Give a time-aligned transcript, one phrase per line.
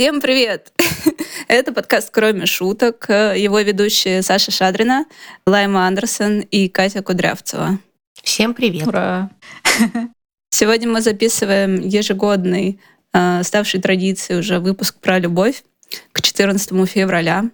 [0.00, 0.72] Всем привет!
[1.48, 3.04] Это подкаст «Кроме шуток».
[3.10, 5.04] Его ведущие Саша Шадрина,
[5.44, 7.78] Лайма Андерсон и Катя Кудрявцева.
[8.22, 8.86] Всем привет!
[8.86, 9.28] Ура!
[10.48, 12.80] Сегодня мы записываем ежегодный,
[13.12, 15.64] э, ставший традицией уже выпуск про любовь
[16.12, 17.50] к 14 февраля.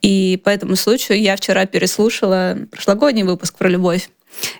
[0.00, 4.08] И по этому случаю я вчера переслушала прошлогодний выпуск про любовь.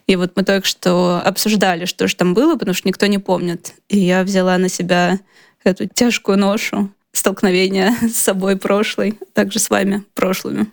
[0.07, 3.73] И вот мы только что обсуждали, что же там было, потому что никто не помнит.
[3.89, 5.21] И я взяла на себя
[5.65, 10.67] эту тяжкую ношу столкновения с собой прошлой, также с вами прошлыми.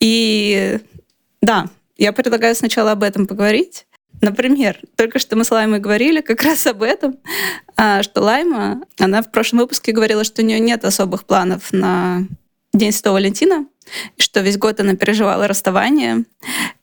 [0.00, 0.78] И
[1.40, 3.86] да, я предлагаю сначала об этом поговорить.
[4.20, 7.18] Например, только что мы с Лаймой говорили как раз об этом,
[7.76, 12.26] а, что Лайма, она в прошлом выпуске говорила, что у нее нет особых планов на
[12.72, 13.66] День Святого Валентина,
[14.18, 16.24] что весь год она переживала расставание,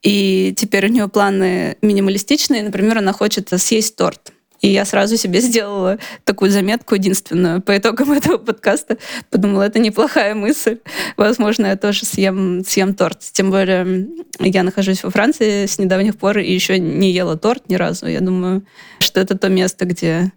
[0.02, 2.64] и теперь у нее планы минималистичные.
[2.64, 4.32] Например, она хочет съесть торт.
[4.64, 8.98] И я сразу себе сделала такую заметку единственную по итогам этого подкаста.
[9.30, 10.80] Подумала, это неплохая мысль.
[11.18, 13.20] Возможно, я тоже съем, съем торт.
[13.34, 14.08] Тем более
[14.40, 18.08] я нахожусь во Франции с недавних пор и еще не ела торт ни разу.
[18.08, 18.66] Я думаю,
[19.00, 20.32] что это то место, где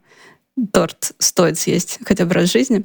[0.72, 2.84] торт стоит съесть хотя бы раз в жизни.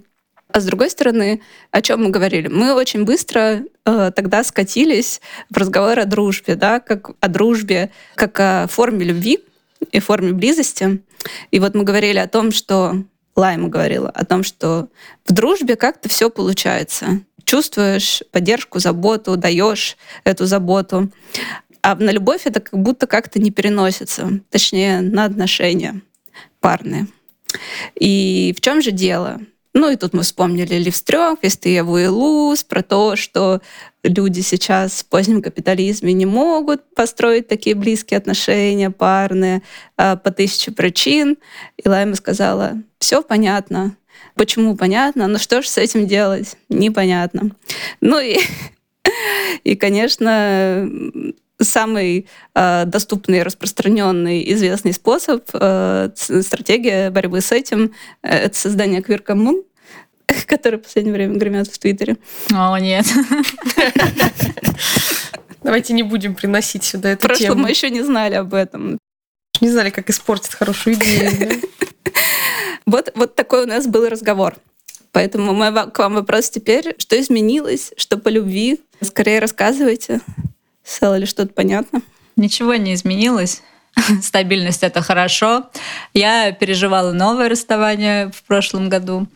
[0.54, 2.50] А с другой стороны, о чем мы говорили?
[2.50, 8.40] Мы очень быстро э, тогда скатились в разговор о дружбе, да, как о дружбе, как
[8.40, 9.40] о форме любви,
[9.92, 11.02] и форме близости.
[11.52, 13.04] И вот мы говорили о том, что
[13.36, 14.90] Лайма говорила о том, что
[15.26, 17.22] в дружбе как-то все получается.
[17.44, 21.10] Чувствуешь поддержку, заботу, даешь эту заботу.
[21.82, 24.30] А на любовь это как будто как-то не переносится.
[24.50, 26.02] Точнее, на отношения
[26.60, 27.08] парные.
[27.96, 29.40] И в чем же дело?
[29.74, 33.62] Ну и тут мы вспомнили Ливстрём, Вестееву и Луз, про то, что
[34.04, 39.62] люди сейчас в позднем капитализме не могут построить такие близкие отношения парные
[39.98, 41.38] а, по тысяче причин.
[41.78, 43.96] И Лайма сказала, все понятно.
[44.36, 45.28] Почему понятно?
[45.28, 46.56] Но что же с этим делать?
[46.70, 47.52] Непонятно.
[48.00, 48.38] Ну и,
[49.64, 50.90] и конечно,
[51.60, 59.64] самый э, доступный, распространенный, известный способ, э, стратегия борьбы с этим это создание квир-коммун,
[60.48, 62.18] которые в последнее время гремят в Твиттере.
[62.54, 63.06] О, нет.
[65.64, 67.64] Давайте не будем приносить сюда эту Прошлом тему.
[67.64, 68.98] мы еще не знали об этом.
[69.60, 71.62] Не знали, как испортить хорошую идею.
[72.88, 74.56] Вот, вот такой у нас был разговор.
[75.12, 76.96] Поэтому мой к вам вопрос теперь.
[76.98, 77.94] Что изменилось?
[77.96, 78.82] Что по любви?
[79.02, 80.20] Скорее рассказывайте.
[80.84, 82.02] Стало ли что-то понятно?
[82.36, 83.62] Ничего не изменилось.
[84.22, 85.70] Стабильность— это хорошо.
[86.14, 89.28] Я переживала новое расставание в прошлом году.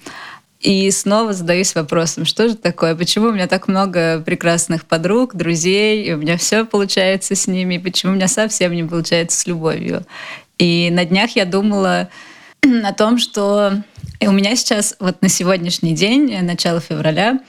[0.65, 6.03] И снова задаюсь вопросом, что же такое, почему у меня так много прекрасных подруг, друзей,
[6.03, 10.07] и у меня все получается с ними, почему у меня совсем не получается с любовью.
[10.57, 12.09] И на днях я думала
[12.83, 13.73] о том, что
[14.21, 17.41] у меня сейчас вот на сегодняшний день, начало февраля,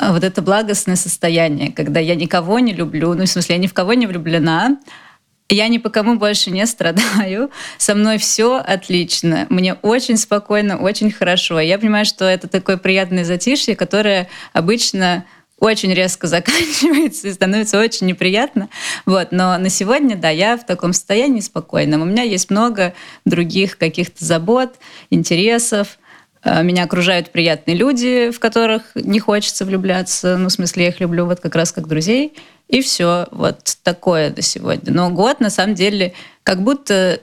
[0.00, 3.72] вот это благостное состояние, когда я никого не люблю, ну, в смысле, я ни в
[3.72, 4.78] кого не влюблена,
[5.54, 7.50] я ни по кому больше не страдаю.
[7.78, 9.46] Со мной все отлично.
[9.48, 11.58] Мне очень спокойно, очень хорошо.
[11.58, 15.24] Я понимаю, что это такое приятное затишье, которое обычно
[15.58, 18.68] очень резко заканчивается и становится очень неприятно.
[19.06, 19.32] Вот.
[19.32, 22.02] Но на сегодня, да, я в таком состоянии спокойном.
[22.02, 22.94] У меня есть много
[23.24, 24.74] других каких-то забот,
[25.10, 25.98] интересов.
[26.44, 30.36] Э, меня окружают приятные люди, в которых не хочется влюбляться.
[30.36, 32.34] Ну, в смысле, я их люблю вот как раз как друзей.
[32.68, 34.92] И все, вот такое до сегодня.
[34.92, 36.12] Но год, на самом деле,
[36.42, 37.20] как будто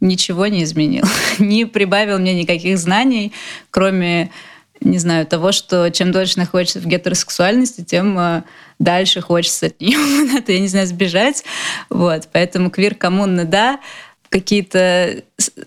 [0.00, 1.04] ничего не изменил.
[1.38, 3.32] не прибавил мне никаких знаний,
[3.70, 4.30] кроме,
[4.80, 8.42] не знаю, того, что чем дольше находишься в гетеросексуальности, тем э,
[8.78, 9.98] дальше хочется от нее,
[10.46, 11.42] я не знаю, сбежать.
[11.90, 13.80] Вот, поэтому квир-коммуна, да,
[14.30, 15.22] какие-то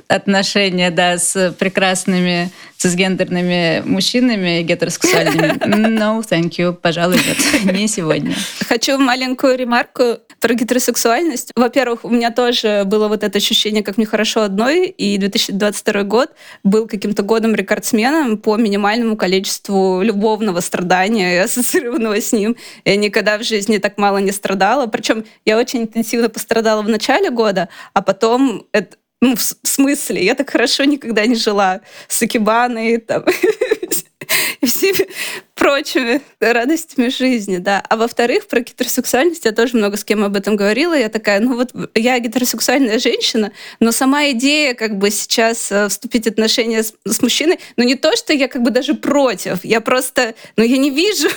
[0.07, 5.53] отношения, да, с прекрасными цисгендерными мужчинами гетеросексуальными.
[5.99, 7.37] No, thank you, пожалуй, нет,
[7.77, 8.33] не сегодня.
[8.67, 11.51] Хочу маленькую ремарку про гетеросексуальность.
[11.55, 16.31] Во-первых, у меня тоже было вот это ощущение, как мне хорошо одной, и 2022 год
[16.63, 22.55] был каким-то годом рекордсменом по минимальному количеству любовного страдания ассоциированного с ним.
[22.83, 24.87] Я никогда в жизни так мало не страдала.
[24.87, 30.33] Причем я очень интенсивно пострадала в начале года, а потом это, ну, в смысле, я
[30.33, 33.23] так хорошо никогда не жила с Акибаной там,
[34.61, 35.07] и всеми
[35.53, 37.83] прочими радостями жизни, да.
[37.87, 40.97] А во-вторых, про гетеросексуальность я тоже много с кем об этом говорила.
[40.97, 46.25] Я такая, ну вот я гетеросексуальная женщина, но сама идея как бы сейчас э, вступить
[46.25, 49.81] в отношения с, с мужчиной, ну не то, что я как бы даже против, я
[49.81, 51.29] просто, ну я не вижу,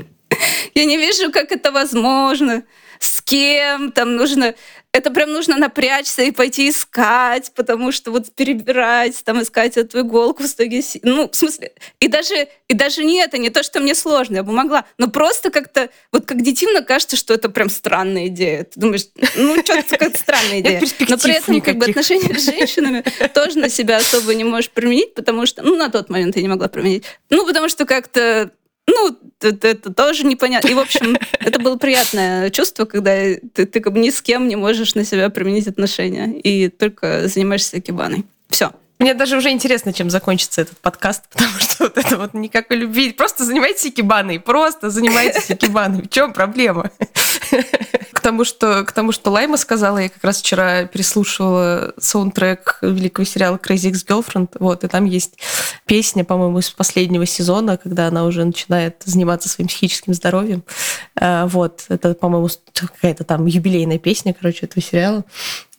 [0.74, 2.62] я не вижу, как это возможно,
[3.00, 4.54] с кем там нужно
[4.98, 10.42] это прям нужно напрячься и пойти искать, потому что вот перебирать, там искать эту иголку
[10.42, 10.82] в стоге.
[11.02, 14.42] Ну, в смысле, и даже, и даже не это, не то, что мне сложно, я
[14.42, 18.64] бы могла, но просто как-то, вот как детивно кажется, что это прям странная идея.
[18.64, 19.06] Ты думаешь,
[19.36, 20.82] ну, что-то какая-то странная идея.
[21.08, 25.14] Но при этом как бы отношение с женщинами тоже на себя особо не можешь применить,
[25.14, 27.04] потому что, ну, на тот момент я не могла применить.
[27.30, 28.50] Ну, потому что как-то
[28.88, 30.68] ну, это, это тоже непонятно.
[30.68, 34.48] И, в общем, это было приятное чувство, когда ты, ты как бы ни с кем
[34.48, 38.24] не можешь на себя применить отношения, и только занимаешься кибаной.
[38.48, 38.72] Все.
[38.98, 43.12] Мне даже уже интересно, чем закончится этот подкаст, потому что вот это вот никакой любви.
[43.12, 46.02] Просто занимайтесь икебаной, просто занимайтесь икебаной.
[46.02, 46.90] В чем проблема?
[48.28, 53.56] Тому, что, к тому, что Лайма сказала, я как раз вчера переслушивала саундтрек великого сериала
[53.56, 55.38] Crazy Ex-Girlfriend, вот, и там есть
[55.86, 60.62] песня, по-моему, из последнего сезона, когда она уже начинает заниматься своим психическим здоровьем.
[61.18, 65.24] Э, вот, это, по-моему, какая-то там юбилейная песня, короче, этого сериала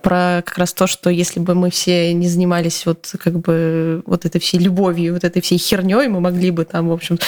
[0.02, 4.26] про как раз то, что если бы мы все не занимались вот как бы вот
[4.26, 7.20] этой всей любовью, вот этой всей херней, мы могли бы там, в общем,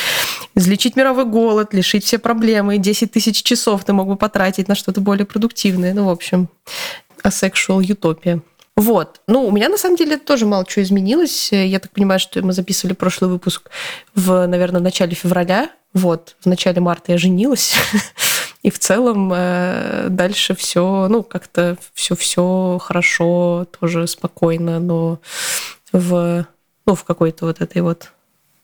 [0.55, 5.01] излечить мировой голод, лишить все проблемы, 10 тысяч часов ты мог бы потратить на что-то
[5.01, 5.93] более продуктивное.
[5.93, 6.47] Ну, в общем,
[7.23, 8.41] асексуал утопия.
[8.77, 9.21] Вот.
[9.27, 11.51] Ну, у меня на самом деле тоже мало чего изменилось.
[11.51, 13.69] Я так понимаю, что мы записывали прошлый выпуск
[14.15, 15.69] в, наверное, начале февраля.
[15.93, 16.35] Вот.
[16.39, 17.73] В начале марта я женилась.
[18.63, 25.19] И в целом э, дальше все, ну, как-то все-все хорошо, тоже спокойно, но
[25.91, 26.45] в,
[26.85, 28.11] ну, в какой-то вот этой вот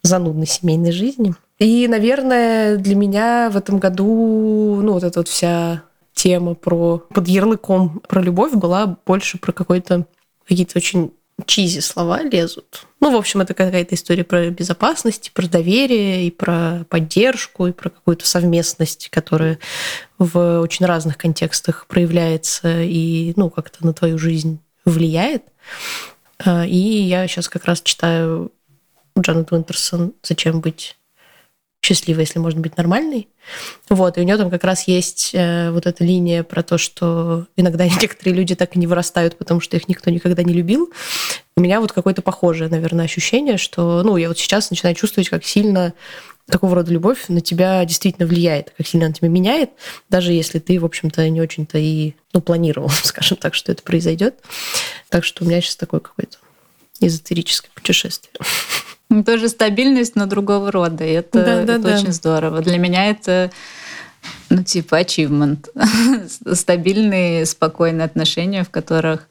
[0.04, 1.34] занудной семейной жизни.
[1.58, 5.82] И, наверное, для меня в этом году, ну, вот эта вот вся
[6.14, 10.06] тема про под ярлыком про любовь была больше про какой-то
[10.48, 11.12] какие-то очень
[11.46, 12.86] чизи слова лезут.
[13.00, 17.90] Ну, в общем, это какая-то история про безопасность, про доверие, и про поддержку, и про
[17.90, 19.60] какую-то совместность, которая
[20.18, 25.44] в очень разных контекстах проявляется и, ну, как-то на твою жизнь влияет.
[26.40, 28.52] А, и я сейчас как раз читаю
[29.18, 30.98] Джанет Уинтерсон «Зачем быть
[31.82, 33.30] счастливой, если можно быть нормальной.
[33.90, 37.48] Вот, и у нее там как раз есть э, вот эта линия про то, что
[37.56, 40.92] иногда некоторые люди так и не вырастают, потому что их никто никогда не любил.
[41.56, 45.46] У меня вот какое-то похожее, наверное, ощущение, что, ну, я вот сейчас начинаю чувствовать, как
[45.46, 45.94] сильно
[46.50, 49.72] такого рода любовь на тебя действительно влияет, как сильно она тебя меняет,
[50.10, 54.36] даже если ты, в общем-то, не очень-то и ну, планировал, скажем так, что это произойдет.
[55.10, 56.38] Так что у меня сейчас такое какое-то
[57.00, 58.34] эзотерическое путешествие.
[59.26, 61.06] Тоже стабильность, но другого рода.
[61.06, 61.96] И это, да, да, это да.
[61.96, 62.62] очень здорово.
[62.62, 63.52] Для меня это
[64.50, 65.68] ну, типа achievement.
[66.56, 69.28] Стабильные, спокойные отношения, в которых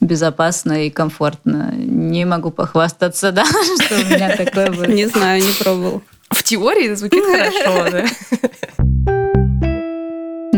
[0.00, 1.72] безопасно и комфортно.
[1.74, 4.84] Не могу похвастаться, да, что у меня такое было.
[4.84, 6.02] Не знаю, не пробовал.
[6.30, 8.04] В теории звучит хорошо, да.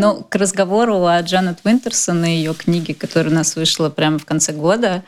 [0.01, 4.25] Ну, к разговору о Джанет Винтерсон и ее книге, которая у нас вышла прямо в
[4.25, 5.03] конце года,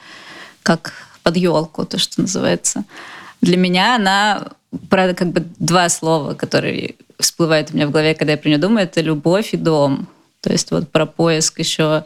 [0.64, 2.82] как под елку, то, что называется.
[3.40, 4.48] Для меня она
[4.88, 8.58] про как бы два слова, которые всплывают у меня в голове, когда я про нее
[8.58, 10.08] думаю, это любовь и дом.
[10.40, 12.04] То есть вот про поиск еще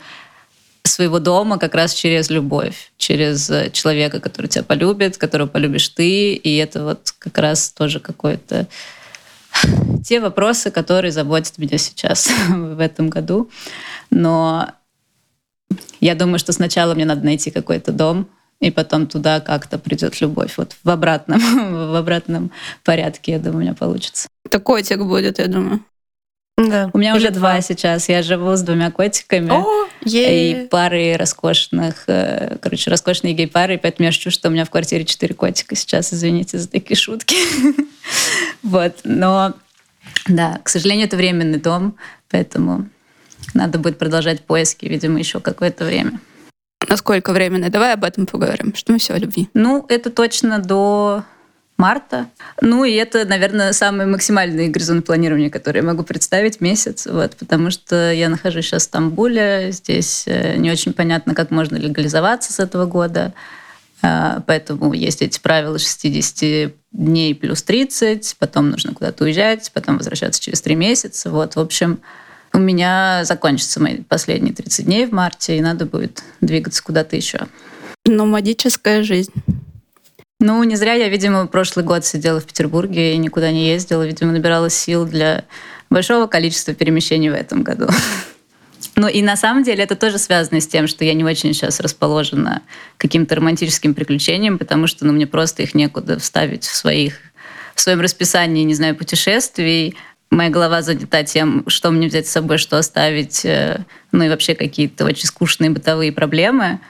[0.82, 6.56] своего дома как раз через любовь, через человека, который тебя полюбит, которого полюбишь ты, и
[6.56, 8.66] это вот как раз тоже какой-то
[10.04, 13.50] те вопросы, которые заботят меня сейчас в этом году.
[14.10, 14.70] Но
[16.00, 18.28] я думаю, что сначала мне надо найти какой-то дом,
[18.64, 20.54] и потом туда как-то придет любовь.
[20.56, 21.40] Вот в обратном,
[21.92, 22.50] в обратном
[22.82, 24.28] порядке, я думаю, у меня получится.
[24.44, 25.80] Это котик будет, я думаю.
[26.56, 26.88] Да.
[26.92, 28.08] У меня Или уже два сейчас.
[28.08, 34.12] Я живу с двумя котиками О, и парой роскошных, э, короче, роскошные гей-пары, поэтому я
[34.12, 36.14] шучу, что у меня в квартире четыре котика сейчас.
[36.14, 37.34] Извините за такие шутки.
[38.62, 39.54] вот, но
[40.28, 41.96] да, к сожалению, это временный дом,
[42.30, 42.88] поэтому
[43.52, 46.20] надо будет продолжать поиски, видимо, еще какое-то время.
[46.88, 47.70] Насколько временно?
[47.70, 48.74] Давай об этом поговорим.
[48.74, 49.48] Что мы все о любви?
[49.54, 51.24] Ну, это точно до
[51.76, 52.26] марта.
[52.60, 57.06] Ну, и это, наверное, самый максимальный горизонт планирования, который я могу представить, месяц.
[57.06, 59.72] Вот, потому что я нахожусь сейчас в Стамбуле.
[59.72, 63.32] Здесь э, не очень понятно, как можно легализоваться с этого года.
[64.02, 70.40] А, поэтому есть эти правила 60 дней плюс 30, потом нужно куда-то уезжать, потом возвращаться
[70.40, 71.30] через 3 месяца.
[71.30, 72.00] Вот, в общем,
[72.54, 77.40] у меня закончатся мои последние 30 дней в марте, и надо будет двигаться куда-то еще.
[78.06, 79.32] Номадическая жизнь.
[80.38, 84.06] Ну, не зря я, видимо, прошлый год сидела в Петербурге и никуда не ездила.
[84.06, 85.44] Видимо, набирала сил для
[85.90, 87.88] большого количества перемещений в этом году.
[88.96, 91.80] Ну и на самом деле это тоже связано с тем, что я не очень сейчас
[91.80, 92.62] расположена
[92.96, 97.18] каким-то романтическим приключениям, потому что ну, мне просто их некуда вставить в, своих,
[97.74, 99.96] в своем расписании, не знаю, путешествий
[100.34, 104.54] моя голова занята тем, что мне взять с собой, что оставить, э, ну и вообще
[104.54, 106.80] какие-то очень скучные бытовые проблемы.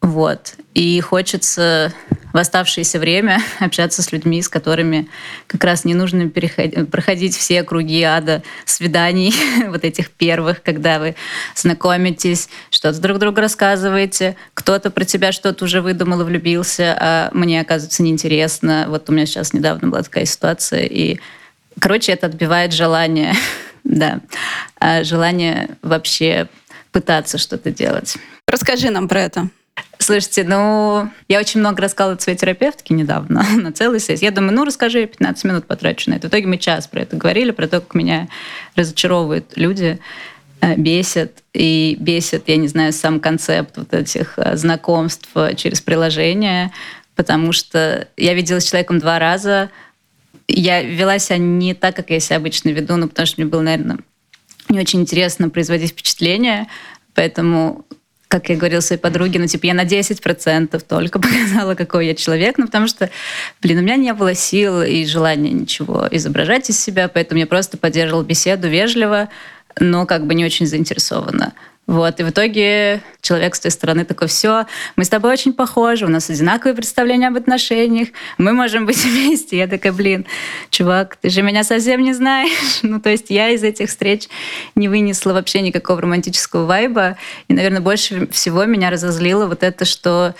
[0.00, 0.54] Вот.
[0.74, 1.92] И хочется
[2.34, 5.08] в оставшееся время общаться с людьми, с которыми
[5.46, 9.32] как раз не нужно переходить, проходить все круги ада свиданий,
[9.68, 11.14] вот этих первых, когда вы
[11.54, 17.60] знакомитесь, что-то друг другу рассказываете, кто-то про тебя что-то уже выдумал и влюбился, а мне,
[17.60, 18.86] оказывается, неинтересно.
[18.88, 21.20] Вот у меня сейчас недавно была такая ситуация, и,
[21.78, 23.34] короче, это отбивает желание,
[23.84, 24.20] да,
[24.78, 26.48] а желание вообще
[26.92, 28.16] пытаться что-то делать.
[28.46, 29.48] Расскажи нам про это.
[29.98, 34.24] Слушайте, ну, я очень много рассказывала своей терапевтке недавно, на целый сессии.
[34.24, 36.28] Я думаю, ну, расскажи, я 15 минут потрачу на это.
[36.28, 38.28] В итоге мы час про это говорили, про то, как меня
[38.76, 39.98] разочаровывают люди,
[40.60, 41.42] э, бесит.
[41.52, 46.70] И бесит, я не знаю, сам концепт вот этих э, знакомств через приложение,
[47.16, 49.70] потому что я виделась с человеком два раза,
[50.48, 53.62] я вела себя не так, как я себя обычно веду, ну, потому что мне было,
[53.62, 53.98] наверное,
[54.68, 56.66] не очень интересно производить впечатление,
[57.14, 57.84] поэтому
[58.28, 62.58] как я говорила своей подруге, ну, типа, я на 10% только показала, какой я человек,
[62.58, 63.10] ну, потому что,
[63.62, 67.78] блин, у меня не было сил и желания ничего изображать из себя, поэтому я просто
[67.78, 69.28] поддерживала беседу вежливо,
[69.78, 71.52] но как бы не очень заинтересованно.
[71.86, 74.64] Вот, и в итоге человек с той стороны такой, все,
[74.96, 79.58] мы с тобой очень похожи, у нас одинаковые представления об отношениях, мы можем быть вместе.
[79.58, 80.24] Я такая, блин,
[80.70, 82.52] чувак, ты же меня совсем не знаешь.
[82.94, 84.28] Ну, то есть я из этих встреч
[84.74, 87.16] не вынесла вообще никакого романтического вайба.
[87.48, 90.34] И, наверное, больше всего меня разозлило вот это, что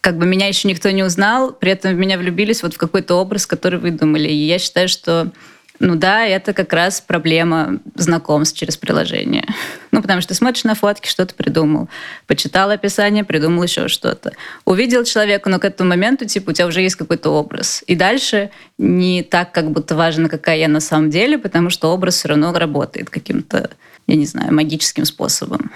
[0.00, 3.14] как бы меня еще никто не узнал, при этом в меня влюбились вот в какой-то
[3.14, 4.28] образ, который выдумали.
[4.28, 5.32] И я считаю, что
[5.80, 9.44] ну да, это как раз проблема знакомств через приложение.
[9.90, 11.88] Ну, потому что смотришь на фотки, что-то придумал.
[12.26, 14.34] Почитал описание, придумал еще что-то.
[14.66, 17.82] Увидел человека, но к этому моменту, типа, у тебя уже есть какой-то образ.
[17.86, 22.16] И дальше не так, как будто важно, какая я на самом деле, потому что образ
[22.16, 23.70] все равно работает каким-то,
[24.06, 25.72] я не знаю, магическим способом.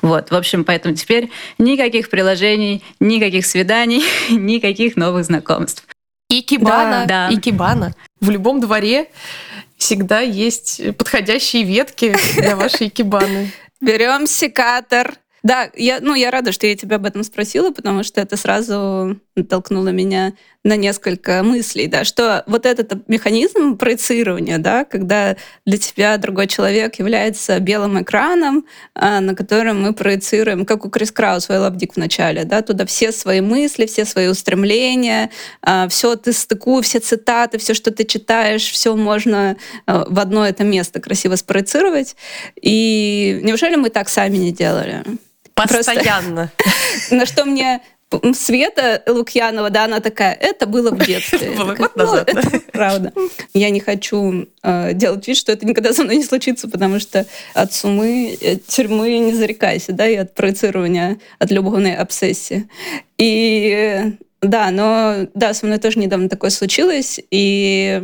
[0.00, 5.84] Вот, в общем, поэтому теперь никаких приложений, никаких свиданий, никаких новых знакомств.
[6.28, 7.34] Икебана, да, да.
[7.34, 7.94] икебана.
[8.20, 9.10] В любом дворе
[9.76, 13.52] всегда есть подходящие ветки для вашей икебаны.
[13.80, 18.20] Берем секатор, да, я, ну, я рада, что я тебя об этом спросила, потому что
[18.20, 20.32] это сразу натолкнуло меня
[20.64, 26.98] на несколько мыслей, да, что вот этот механизм проецирования, да, когда для тебя другой человек
[26.98, 31.96] является белым экраном, а, на котором мы проецируем, как у Крис Краус, свой лабдик в
[31.98, 35.30] начале, да, туда все свои мысли, все свои устремления,
[35.60, 40.46] а, все ты стыкуй, все цитаты, все, что ты читаешь, все можно а, в одно
[40.46, 42.16] это место красиво спроецировать.
[42.60, 45.04] И неужели мы так сами не делали?
[45.54, 46.50] Постоянно.
[46.56, 47.80] Просто, на что мне
[48.34, 51.38] Света Лукьянова, да, она такая, это было в детстве.
[51.42, 52.30] Это было год назад.
[52.32, 53.12] Ну, это правда.
[53.54, 57.26] Я не хочу э, делать вид, что это никогда со мной не случится, потому что
[57.54, 62.68] от сумы, от тюрьмы не зарекайся, да, и от проецирования, от любовной обсессии.
[63.18, 68.00] И да, но да, со мной тоже недавно такое случилось, и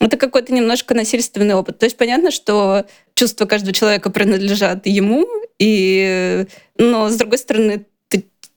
[0.00, 1.78] это какой-то немножко насильственный опыт.
[1.78, 5.26] То есть понятно, что чувства каждого человека принадлежат ему,
[5.58, 7.86] и, но с другой стороны,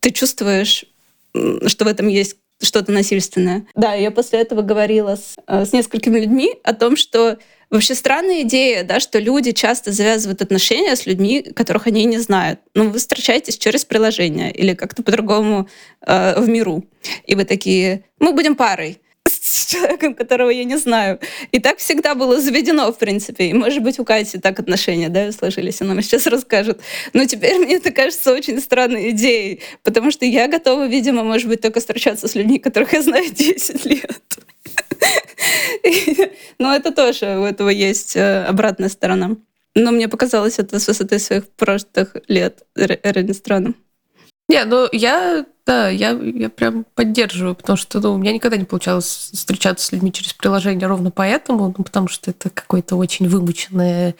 [0.08, 0.86] ты, чувствуешь,
[1.34, 3.68] что в этом есть что-то насильственное.
[3.76, 7.38] Да, я после этого говорила с, э, с несколькими людьми о том, что
[7.70, 12.62] вообще странная идея, да, что люди часто завязывают отношения с людьми, которых они не знают.
[12.74, 15.68] Ну, вы встречаетесь через приложение или как-то по-другому
[16.02, 16.86] э, в миру.
[17.26, 19.00] И вы такие, мы будем парой
[19.48, 21.20] с человеком, которого я не знаю.
[21.52, 23.46] И так всегда было заведено, в принципе.
[23.50, 26.82] И, может быть, у Кати так отношения, да, сложились, она нам сейчас расскажет.
[27.14, 31.62] Но теперь мне это кажется очень странной идеей, потому что я готова, видимо, может быть,
[31.62, 34.22] только встречаться с людьми, которых я знаю 10 лет.
[36.60, 39.38] Но это тоже, у этого есть э, обратная сторона.
[39.76, 43.76] Но мне показалось это с высоты своих прошлых лет реально странным.
[44.50, 48.64] Не, ну я, да, я, я прям поддерживаю, потому что ну, у меня никогда не
[48.64, 54.16] получалось встречаться с людьми через приложение ровно поэтому, ну, потому что это какое-то очень вымученное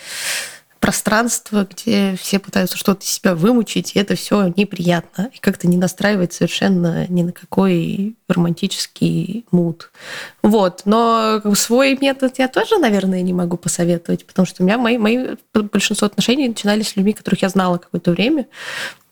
[0.80, 5.32] пространство, где все пытаются что-то из себя вымучить, и это все неприятно.
[5.34, 9.92] И как-то не настраивает совершенно ни на какой романтический мут.
[10.44, 10.82] Вот.
[10.86, 15.36] Но свой метод я тоже, наверное, не могу посоветовать, потому что у меня мои, мои
[15.54, 18.46] большинство отношений начинались с людьми, которых я знала какое-то время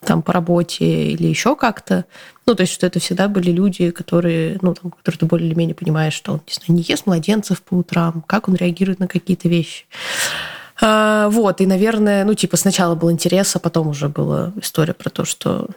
[0.05, 2.05] там по работе или еще как-то.
[2.45, 5.55] Ну, то есть, что это всегда были люди, которые, ну, там, которые ты более или
[5.55, 9.07] менее понимаешь, что он, не знаю, не ест младенцев по утрам, как он реагирует на
[9.07, 9.85] какие-то вещи.
[10.81, 15.09] А, вот, и, наверное, ну, типа, сначала был интерес, а потом уже была история про
[15.09, 15.67] то, что,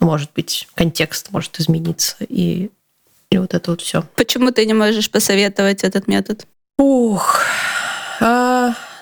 [0.00, 2.70] может быть, контекст может измениться, и,
[3.30, 4.04] и вот это вот все.
[4.16, 6.46] Почему ты не можешь посоветовать этот метод?
[6.78, 7.40] Ух,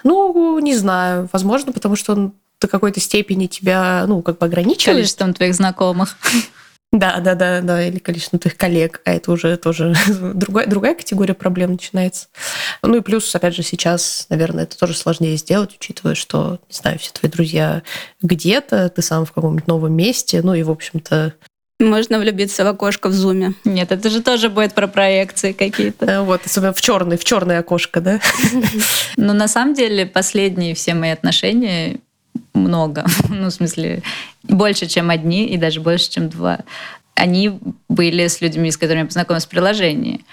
[0.03, 1.29] Ну, не знаю.
[1.33, 4.99] Возможно, потому что он до какой-то степени тебя, ну, как бы ограничивает.
[4.99, 6.17] Количеством твоих знакомых.
[6.93, 11.35] Да, да, да, да, или количество твоих коллег, а это уже тоже другая, другая категория
[11.35, 12.27] проблем начинается.
[12.83, 16.99] Ну и плюс, опять же, сейчас, наверное, это тоже сложнее сделать, учитывая, что, не знаю,
[16.99, 17.83] все твои друзья
[18.23, 21.35] где-то, ты сам в каком-нибудь новом месте, ну и, в общем-то,
[21.79, 23.55] можно влюбиться в окошко в зуме.
[23.65, 26.05] Нет, это же тоже будет про проекции какие-то.
[26.05, 28.21] Э, вот, особенно в черный, в черное окошко, да?
[29.17, 32.01] Ну, на самом деле, последние все мои отношения
[32.55, 33.05] много.
[33.29, 34.03] ну, в смысле,
[34.43, 36.61] больше, чем одни, и даже больше, чем два.
[37.15, 37.59] Они
[37.89, 40.25] были с людьми, с которыми я познакомилась в приложении.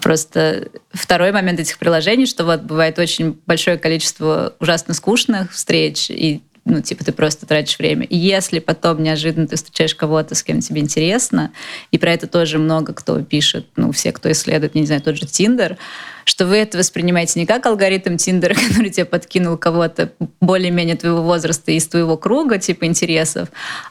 [0.00, 6.40] Просто второй момент этих приложений, что вот бывает очень большое количество ужасно скучных встреч, и
[6.64, 8.06] ну, типа, ты просто тратишь время.
[8.06, 11.52] И если потом неожиданно ты встречаешь кого-то, с кем тебе интересно,
[11.90, 15.26] и про это тоже много кто пишет, ну, все, кто исследует, не знаю, тот же
[15.26, 15.76] Тиндер,
[16.24, 21.72] что вы это воспринимаете не как алгоритм Тиндера, который тебе подкинул кого-то более-менее твоего возраста
[21.72, 23.48] из твоего круга, типа интересов,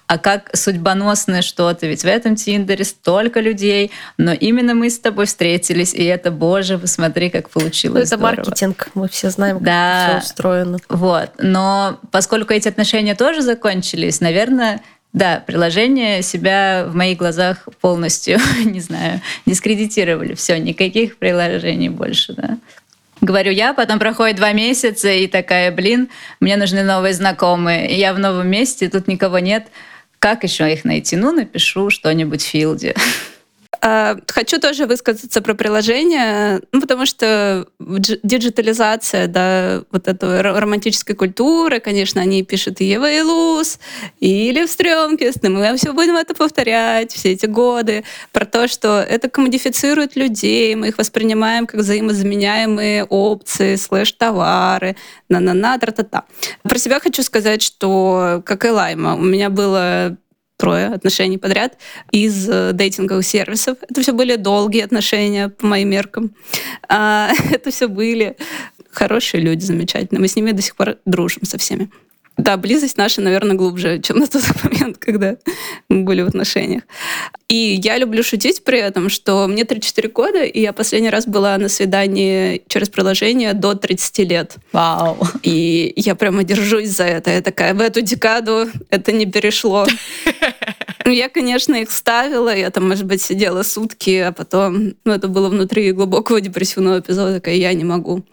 [0.08, 1.88] а как судьбоносное что-то.
[1.88, 6.78] Ведь в этом Тиндере столько людей, но именно мы с тобой встретились, и это, боже,
[6.78, 7.94] посмотри, как получилось.
[7.94, 8.36] Ну, это здорово.
[8.38, 10.08] маркетинг, мы все знаем, как да.
[10.20, 10.80] все устроено.
[10.90, 11.32] Вот.
[11.40, 14.82] Но поскольку эти отношения тоже закончились, наверное,
[15.14, 20.36] да, приложение себя в моих глазах полностью, не знаю, дискредитировали.
[20.36, 22.58] Все, никаких приложений больше, да.
[23.20, 27.92] Говорю я, потом проходит два месяца, и такая, блин, мне нужны новые знакомые.
[27.92, 29.68] И я в новом месте, тут никого нет.
[30.18, 31.16] Как еще их найти?
[31.16, 32.96] Ну, напишу что-нибудь в Филде.
[33.84, 41.80] А, хочу тоже высказаться про приложение, ну, потому что диджитализация, да, вот этой романтической культуры,
[41.80, 43.80] конечно, они пишут Ева и Луз,
[44.20, 49.30] и Лев Стрёмкист, мы все будем это повторять все эти годы, про то, что это
[49.30, 54.96] коммодифицирует людей, мы их воспринимаем как взаимозаменяемые опции, слэш-товары,
[55.28, 56.26] на-на-на, тра-та-та.
[56.62, 60.18] Про себя хочу сказать, что, как и Лайма, у меня было
[60.62, 61.80] трое отношений подряд
[62.12, 63.78] из э, дейтинговых сервисов.
[63.82, 66.36] Это все были долгие отношения по моим меркам.
[66.88, 68.38] А, это все были
[68.92, 70.22] хорошие люди, замечательные.
[70.22, 71.90] Мы с ними до сих пор дружим со всеми.
[72.38, 75.36] Да, близость наша, наверное, глубже, чем на тот момент, когда
[75.90, 76.84] мы были в отношениях.
[77.48, 81.58] И я люблю шутить при этом, что мне 34 года, и я последний раз была
[81.58, 84.56] на свидании через приложение до 30 лет.
[84.72, 85.18] Вау.
[85.44, 87.32] И я прямо держусь за это.
[87.32, 89.86] Я такая, в эту декаду это не перешло.
[91.06, 95.28] Ну, я, конечно, их ставила, я там, может быть, сидела сутки, а потом, ну, это
[95.28, 98.24] было внутри глубокого депрессивного эпизода, такая, я не могу.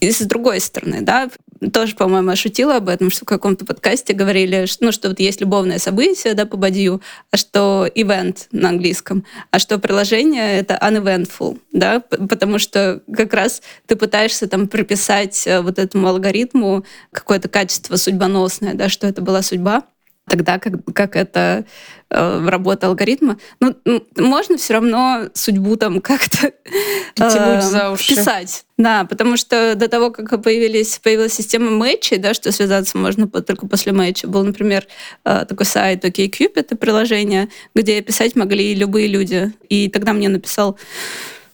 [0.00, 1.30] И с другой стороны, да,
[1.72, 5.42] тоже, по-моему, шутила об этом, что в каком-то подкасте говорили, что, ну, что вот есть
[5.42, 11.58] любовное событие, да, по бадью, а что event на английском, а что приложение— это uneventful,
[11.72, 17.96] да, потому что как раз ты пытаешься там приписать э, вот этому алгоритму какое-то качество
[17.96, 19.84] судьбоносное, да, что это была судьба,
[20.30, 21.64] тогда как, как это
[22.08, 23.36] э, работа алгоритма.
[23.58, 23.74] Ну,
[24.16, 26.52] можно все равно судьбу там как-то
[27.18, 28.14] э, за уши.
[28.14, 28.64] писать.
[28.78, 33.66] Да, потому что до того, как появились, появилась система матчей, да, что связаться можно только
[33.66, 34.86] после матча, был, например,
[35.24, 39.52] э, такой сайт OkCupid, это приложение, где писать могли любые люди.
[39.68, 40.78] И тогда мне написал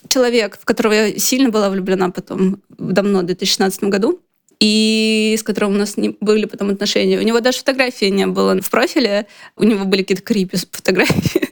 [0.09, 4.21] человек, в которого я сильно была влюблена потом, давно, в 2016 году,
[4.61, 7.19] и с которым у нас не были потом отношения.
[7.19, 11.46] У него даже фотографии не было в профиле, у него были какие-то крипи фотографии.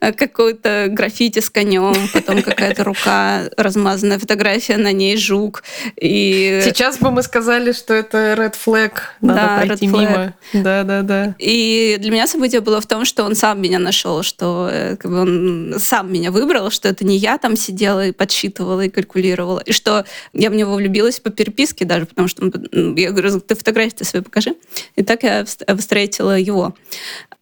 [0.00, 5.62] Какой-то граффити с конем, потом какая-то рука, размазанная фотография, на ней жук.
[5.96, 6.60] И...
[6.64, 10.34] Сейчас бы мы сказали, что это red flag, надо да, пройти мимо.
[10.52, 11.34] Да, да, да.
[11.38, 15.10] И для меня событие было в том, что он сам меня нашел, что э, как
[15.10, 19.60] бы, он сам меня выбрал, что это не я там сидела и подсчитывала и калькулировала,
[19.60, 24.04] и что я в него влюбилась по переписке даже, потому что я говорю, ты фотографии
[24.04, 24.54] свои покажи.
[24.96, 26.74] И так я встретила его.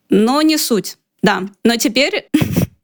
[0.08, 0.98] Но не суть.
[1.22, 2.28] Да, но теперь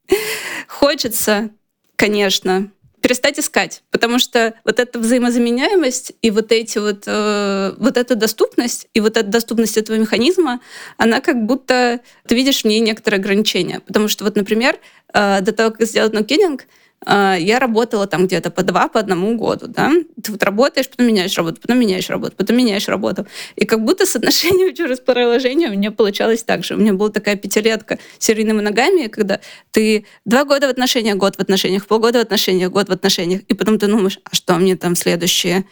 [0.68, 1.50] хочется,
[1.96, 2.70] конечно,
[3.00, 8.88] перестать искать, потому что вот эта взаимозаменяемость и вот эти вот э, вот эта доступность
[8.92, 10.60] и вот эта доступность этого механизма,
[10.96, 14.78] она как будто ты видишь в ней некоторые ограничения, потому что вот, например,
[15.14, 16.66] э, до того, как сделать нокининг, а,
[17.06, 19.92] я работала там где-то по два, по одному году, да.
[20.22, 23.26] Ты вот работаешь, потом меняешь работу, потом меняешь работу, потом меняешь работу.
[23.56, 26.74] И как будто с отношением через приложение у меня получалось так же.
[26.74, 31.36] У меня была такая пятилетка с серийными ногами, когда ты два года в отношениях, год
[31.36, 34.76] в отношениях, полгода в отношениях, год в отношениях, и потом ты думаешь, а что мне
[34.76, 35.64] там следующие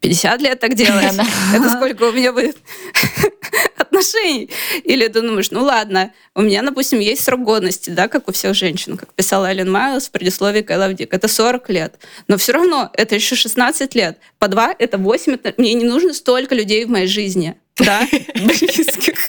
[0.00, 1.14] 50 лет так делать?
[1.54, 2.56] Это сколько у меня будет
[3.92, 4.50] отношений.
[4.84, 8.54] Или ты думаешь, ну ладно, у меня, допустим, есть срок годности, да, как у всех
[8.54, 11.94] женщин, как писала Эллен Майлз в предисловии к I Это 40 лет.
[12.28, 14.18] Но все равно это еще 16 лет.
[14.38, 15.34] По два— это 8.
[15.34, 15.54] Это...
[15.58, 19.28] Мне не нужно столько людей в моей жизни да, близких.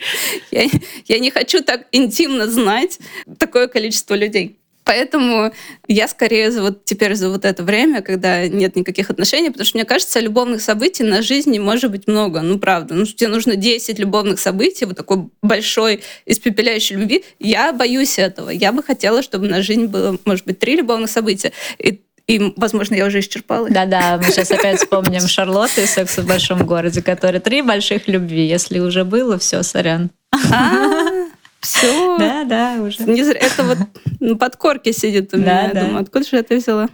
[0.52, 0.70] Я,
[1.06, 3.00] я не хочу так интимно знать
[3.38, 4.60] такое количество людей.
[4.84, 5.54] Поэтому
[5.88, 9.78] я скорее за вот теперь за вот это время, когда нет никаких отношений, потому что
[9.78, 12.42] мне кажется, любовных событий на жизни может быть много.
[12.42, 12.94] Ну, правда.
[12.94, 17.24] Ну, тебе нужно 10 любовных событий, вот такой большой, испепеляющей любви.
[17.40, 18.50] Я боюсь этого.
[18.50, 21.52] Я бы хотела, чтобы на жизнь было, может быть, три любовных события.
[21.80, 23.70] И и, возможно, я уже исчерпала.
[23.70, 28.48] Да-да, мы сейчас опять вспомним Шарлотту из «Секса в большом городе», которая три больших любви.
[28.48, 30.10] Если уже было, все, сорян.
[30.32, 31.23] А,
[31.64, 32.18] все.
[32.18, 33.04] Да, да, уже.
[33.04, 33.78] Это вот
[34.20, 35.72] на подкорке сидит у меня.
[35.74, 36.90] Я думаю, откуда же это взяла?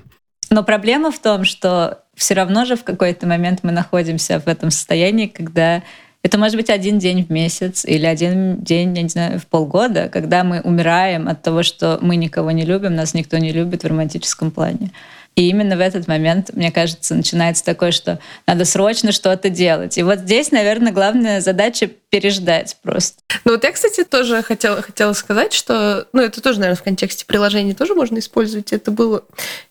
[0.50, 4.72] Но проблема в том, что все равно же в какой-то момент мы находимся в этом
[4.72, 5.84] состоянии, когда
[6.22, 10.10] это может быть один день в месяц или один день, я не знаю, в полгода,
[10.10, 13.88] когда мы умираем от того, что мы никого не любим, нас никто не любит в
[13.88, 14.92] романтическом плане.
[15.36, 19.98] И именно в этот момент, мне кажется, начинается такое, что надо срочно что-то делать.
[19.98, 23.22] И вот здесь, наверное, главная задача переждать просто.
[23.46, 27.26] Ну вот я, кстати, тоже хотела, хотела сказать, что, ну это тоже, наверное, в контексте
[27.26, 28.74] приложений тоже можно использовать.
[28.74, 29.24] Это было,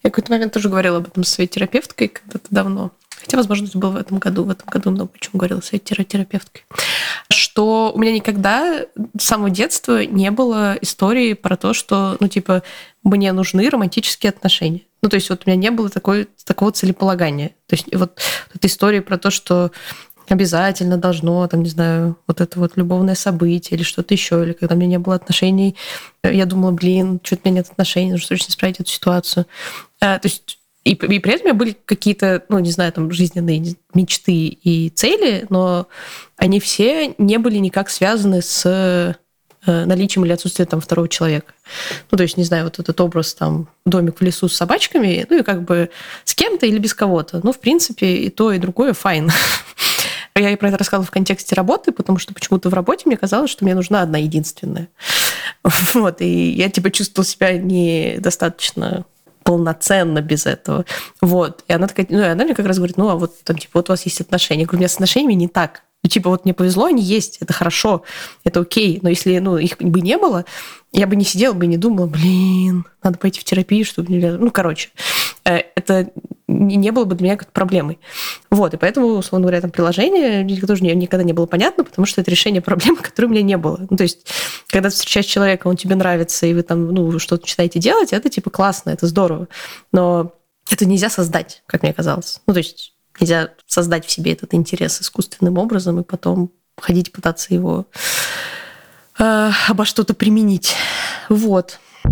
[0.03, 2.92] я какой-то момент тоже говорила об этом со своей терапевткой когда-то давно.
[3.20, 4.44] Хотя, возможно, это было в этом году.
[4.44, 6.64] В этом году много о чем говорила с этой терапевткой.
[7.31, 8.87] Что у меня никогда
[9.18, 12.62] с самого детства не было истории про то, что, ну, типа,
[13.02, 14.83] мне нужны романтические отношения.
[15.02, 17.50] Ну, то есть вот у меня не было такой, такого целеполагания.
[17.66, 18.18] То есть вот
[18.54, 19.70] эта история про то, что
[20.28, 24.74] обязательно должно, там, не знаю, вот это вот любовное событие или что-то еще, или когда
[24.74, 25.76] у меня не было отношений,
[26.22, 29.46] я думала, блин, что-то у меня нет отношений, нужно срочно исправить эту ситуацию.
[30.00, 30.58] А, то есть
[30.90, 34.90] и, и при этом у меня были какие-то, ну, не знаю, там, жизненные мечты и
[34.90, 35.88] цели, но
[36.37, 39.16] они все не были никак связаны с
[39.66, 41.53] Э, наличием или отсутствием там второго человека.
[42.11, 45.40] Ну, то есть, не знаю, вот этот образ там домик в лесу с собачками, ну
[45.40, 45.90] и как бы
[46.24, 47.40] с кем-то или без кого-то.
[47.42, 49.31] Ну, в принципе, и то, и другое файн.
[50.37, 53.64] Я про это рассказывала в контексте работы, потому что почему-то в работе мне казалось, что
[53.64, 54.88] мне нужна одна единственная.
[55.92, 59.05] Вот, и я типа чувствовала себя недостаточно
[59.48, 60.84] полноценно без этого.
[61.22, 61.64] Вот.
[61.68, 63.78] И она такая, ну, и она мне как раз говорит, ну, а вот там, типа,
[63.78, 64.61] вот у вас есть отношения.
[64.61, 65.84] Я говорю, у меня с отношениями не так.
[66.04, 68.04] Ну, типа, вот мне повезло, они есть, это хорошо,
[68.44, 69.00] это окей.
[69.02, 70.44] Но если ну, их бы не было,
[70.92, 74.12] я бы не сидела бы и не думала, блин, надо пойти в терапию, чтобы...
[74.12, 74.90] Ну, короче,
[75.44, 76.11] э, это
[76.46, 77.98] не было бы для меня какой-то проблемой.
[78.50, 82.30] Вот, и поэтому, условно говоря, там приложение тоже никогда не было понятно, потому что это
[82.30, 83.87] решение проблемы, которой у меня не было.
[83.90, 84.26] Ну, то есть,
[84.68, 88.28] когда ты встречаешь человека, он тебе нравится, и вы там, ну, что-то начинаете делать, это,
[88.30, 89.48] типа, классно, это здорово.
[89.92, 90.32] Но
[90.70, 92.40] это нельзя создать, как мне казалось.
[92.46, 97.52] Ну, то есть, Нельзя создать в себе этот интерес искусственным образом и потом ходить пытаться
[97.52, 97.87] его
[99.18, 100.74] э, обо что-то применить.
[101.28, 101.78] Вот.
[102.04, 102.09] У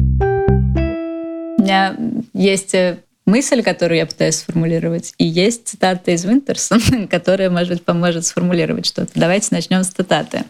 [1.62, 1.96] меня
[2.32, 7.84] есть э, мысль, которую я пытаюсь сформулировать, и есть цитата из Винтерсон, которая, может быть,
[7.84, 9.10] поможет сформулировать что-то.
[9.14, 10.44] Давайте начнем с цитаты.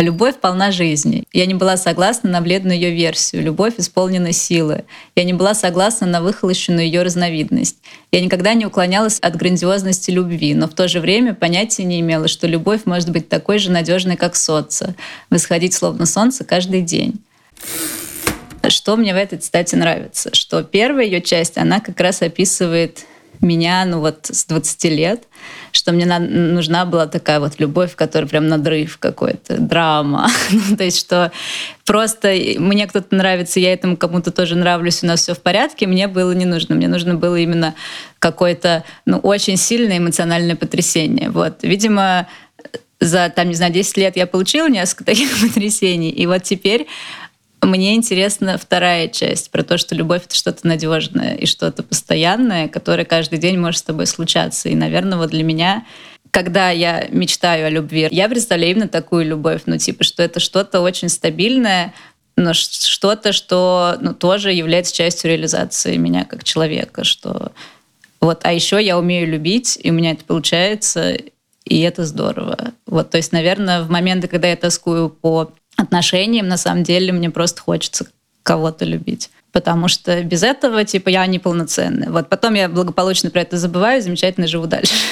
[0.00, 1.24] Любовь полна жизни.
[1.30, 3.42] Я не была согласна на бледную ее версию.
[3.42, 4.84] Любовь исполнена силы.
[5.14, 7.76] Я не была согласна на выхолощенную ее разновидность.
[8.10, 12.28] Я никогда не уклонялась от грандиозности любви, но в то же время понятия не имела,
[12.28, 14.94] что любовь может быть такой же надежной, как солнце,
[15.28, 17.20] восходить словно солнце каждый день.
[18.68, 20.34] Что мне в этой цитате нравится?
[20.34, 23.04] Что первая ее часть, она как раз описывает
[23.40, 25.24] меня, ну вот с 20 лет,
[25.72, 30.28] что мне нужна была такая вот любовь, которая прям надрыв какой-то, драма.
[30.50, 31.32] Ну, то есть, что
[31.86, 36.06] просто мне кто-то нравится, я этому кому-то тоже нравлюсь, у нас все в порядке, мне
[36.06, 36.74] было не нужно.
[36.74, 37.74] Мне нужно было именно
[38.18, 41.30] какое-то, ну, очень сильное эмоциональное потрясение.
[41.30, 42.26] Вот, видимо,
[43.00, 46.86] за, там, не знаю, 10 лет я получила несколько таких потрясений, и вот теперь
[47.62, 53.04] мне интересна вторая часть про то, что любовь это что-то надежное и что-то постоянное, которое
[53.04, 54.68] каждый день может с тобой случаться.
[54.68, 55.84] И, наверное, вот для меня
[56.30, 60.80] когда я мечтаю о любви, я представляю именно такую любовь, ну, типа, что это что-то
[60.80, 61.92] очень стабильное,
[62.36, 67.52] но что-то, что ну, тоже является частью реализации меня как человека, что
[68.20, 71.16] вот, а еще я умею любить, и у меня это получается,
[71.64, 72.72] и это здорово.
[72.86, 77.30] Вот, то есть, наверное, в моменты, когда я тоскую по отношениям, на самом деле мне
[77.30, 78.06] просто хочется
[78.42, 79.30] кого-то любить.
[79.52, 82.10] Потому что без этого, типа, я неполноценная.
[82.10, 84.94] Вот потом я благополучно про это забываю, замечательно живу дальше.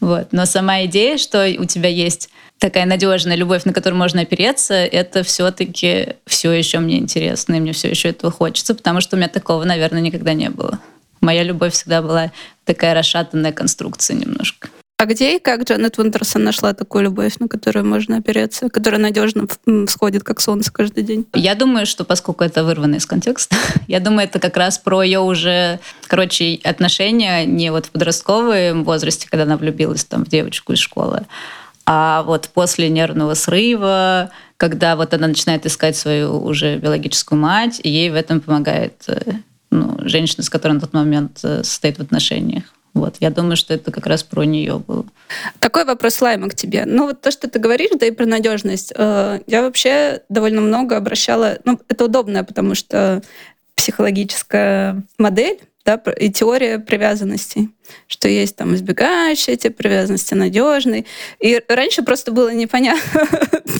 [0.00, 0.28] Вот.
[0.32, 5.22] Но сама идея, что у тебя есть такая надежная любовь, на которую можно опереться, это
[5.22, 9.28] все-таки все еще мне интересно, и мне все еще этого хочется, потому что у меня
[9.28, 10.78] такого, наверное, никогда не было.
[11.22, 12.32] Моя любовь всегда была
[12.64, 14.68] такая расшатанная конструкция немножко.
[14.98, 19.46] А где и как Джанет Винтерсон нашла такую любовь, на которую можно опереться, которая надежно
[19.86, 21.26] всходит, как солнце каждый день?
[21.34, 23.56] Я думаю, что поскольку это вырвано из контекста,
[23.88, 29.28] я думаю, это как раз про ее уже, короче, отношения не вот в подростковом возрасте,
[29.28, 31.26] когда она влюбилась там в девочку из школы,
[31.84, 37.90] а вот после нервного срыва, когда вот она начинает искать свою уже биологическую мать, и
[37.90, 39.32] ей в этом помогает э,
[39.70, 42.64] ну, женщина, с которой на тот момент э, состоит в отношениях.
[42.96, 45.04] Вот, я думаю, что это как раз про нее было.
[45.58, 46.86] Такой вопрос, Лайма, к тебе.
[46.86, 48.90] Ну, вот то, что ты говоришь, да и про надежность.
[48.96, 51.58] Э, я вообще довольно много обращала...
[51.64, 53.22] Ну, это удобно, потому что
[53.74, 57.68] психологическая модель да, и теория привязанностей,
[58.08, 61.04] что есть там избегающие эти привязанности, надежные.
[61.38, 63.28] И раньше просто было непонятно,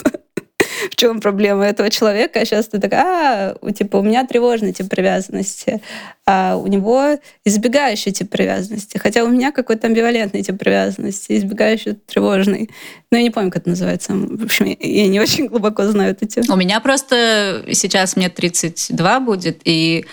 [0.90, 2.40] в чем проблема этого человека.
[2.40, 5.80] А сейчас ты такая, а, типа, у меня тревожный тип привязанности,
[6.26, 8.98] а у него избегающий тип привязанности.
[8.98, 12.70] Хотя у меня какой-то амбивалентный тип привязанности, избегающий, тревожный.
[13.10, 14.12] Но я не помню, как это называется.
[14.12, 16.46] В общем, я не очень глубоко знаю эту тему.
[16.54, 20.04] У меня просто сейчас мне 32 будет, и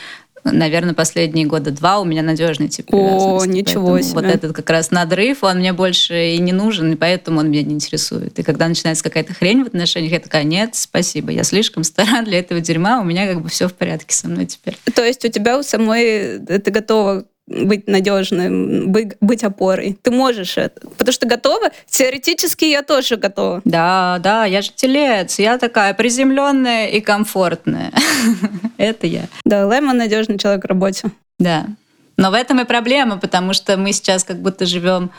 [0.44, 4.14] наверное, последние года два у меня надежный тип О, ничего себе.
[4.14, 7.64] Вот этот как раз надрыв, он мне больше и не нужен, и поэтому он меня
[7.64, 8.38] не интересует.
[8.40, 12.40] И когда начинается какая-то хрень в отношениях, я такая, нет, спасибо, я слишком стара для
[12.40, 14.78] этого дерьма, у меня как бы все в порядке со мной теперь.
[14.94, 19.98] То есть у тебя у самой ты готова быть надежным, быть, быть опорой.
[20.02, 20.88] Ты можешь это.
[20.98, 21.72] Потому что готова.
[21.88, 23.62] Теоретически я тоже готова.
[23.66, 25.40] Да, да, я же телец.
[25.40, 27.92] Я такая приземленная и комфортная.
[28.78, 29.26] это я.
[29.46, 31.12] Да, Лайман надежный человек в работе.
[31.40, 31.68] Да.
[32.16, 35.12] Но в этом и проблема, потому что мы сейчас как будто живем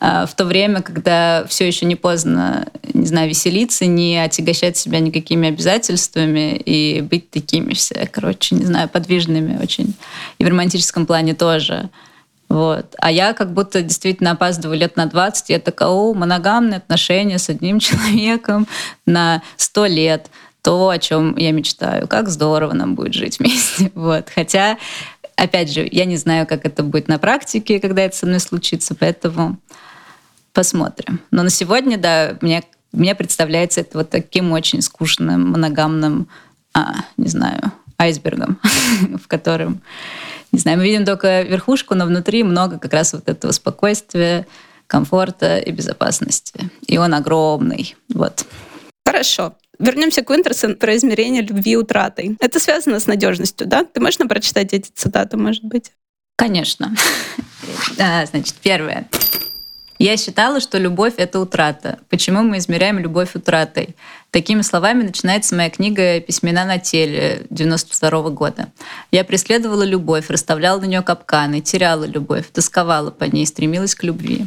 [0.00, 5.48] в то время, когда все еще не поздно, не знаю, веселиться, не отягощать себя никакими
[5.48, 9.94] обязательствами и быть такими все, короче, не знаю, подвижными очень.
[10.38, 11.90] И в романтическом плане тоже.
[12.48, 12.96] Вот.
[12.98, 15.50] А я как будто действительно опаздываю лет на 20.
[15.50, 18.66] Я такая, о, моногамные отношения с одним человеком
[19.06, 20.30] на 100 лет.
[20.62, 22.06] То, о чем я мечтаю.
[22.06, 23.92] Как здорово нам будет жить вместе.
[23.94, 24.28] Вот.
[24.34, 24.78] Хотя,
[25.36, 28.94] опять же, я не знаю, как это будет на практике, когда это со мной случится,
[28.94, 29.58] поэтому
[30.60, 31.22] Посмотрим.
[31.30, 36.28] Но на сегодня, да, мне, мне представляется это вот таким очень скучным, моногамным,
[36.74, 38.60] а, не знаю, айсбергом,
[39.24, 39.80] в котором,
[40.52, 44.46] не знаю, мы видим только верхушку, но внутри много как раз вот этого спокойствия,
[44.86, 46.68] комфорта и безопасности.
[46.86, 47.96] И он огромный.
[48.12, 48.44] Вот.
[49.06, 49.54] Хорошо.
[49.78, 52.36] Вернемся к Уинтерсон про измерение любви утратой.
[52.38, 53.84] Это связано с надежностью, да?
[53.84, 55.92] Ты можешь нам прочитать эти цитаты, может быть?
[56.36, 56.94] Конечно.
[57.96, 59.06] Да, значит, первое.
[60.00, 61.98] Я считала, что любовь— это утрата.
[62.08, 63.94] Почему мы измеряем любовь утратой?
[64.30, 68.68] Такими словами начинается моя книга «Письмена на теле» 92 года.
[69.10, 74.46] Я преследовала любовь, расставляла на нее капканы, теряла любовь, тосковала по ней, стремилась к любви.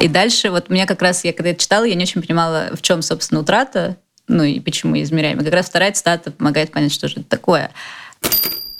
[0.00, 2.82] И дальше, вот мне как раз, я когда это читала, я не очень понимала, в
[2.82, 5.38] чем, собственно, утрата, ну и почему измеряем.
[5.38, 7.70] И как раз вторая цитата помогает понять, что же это такое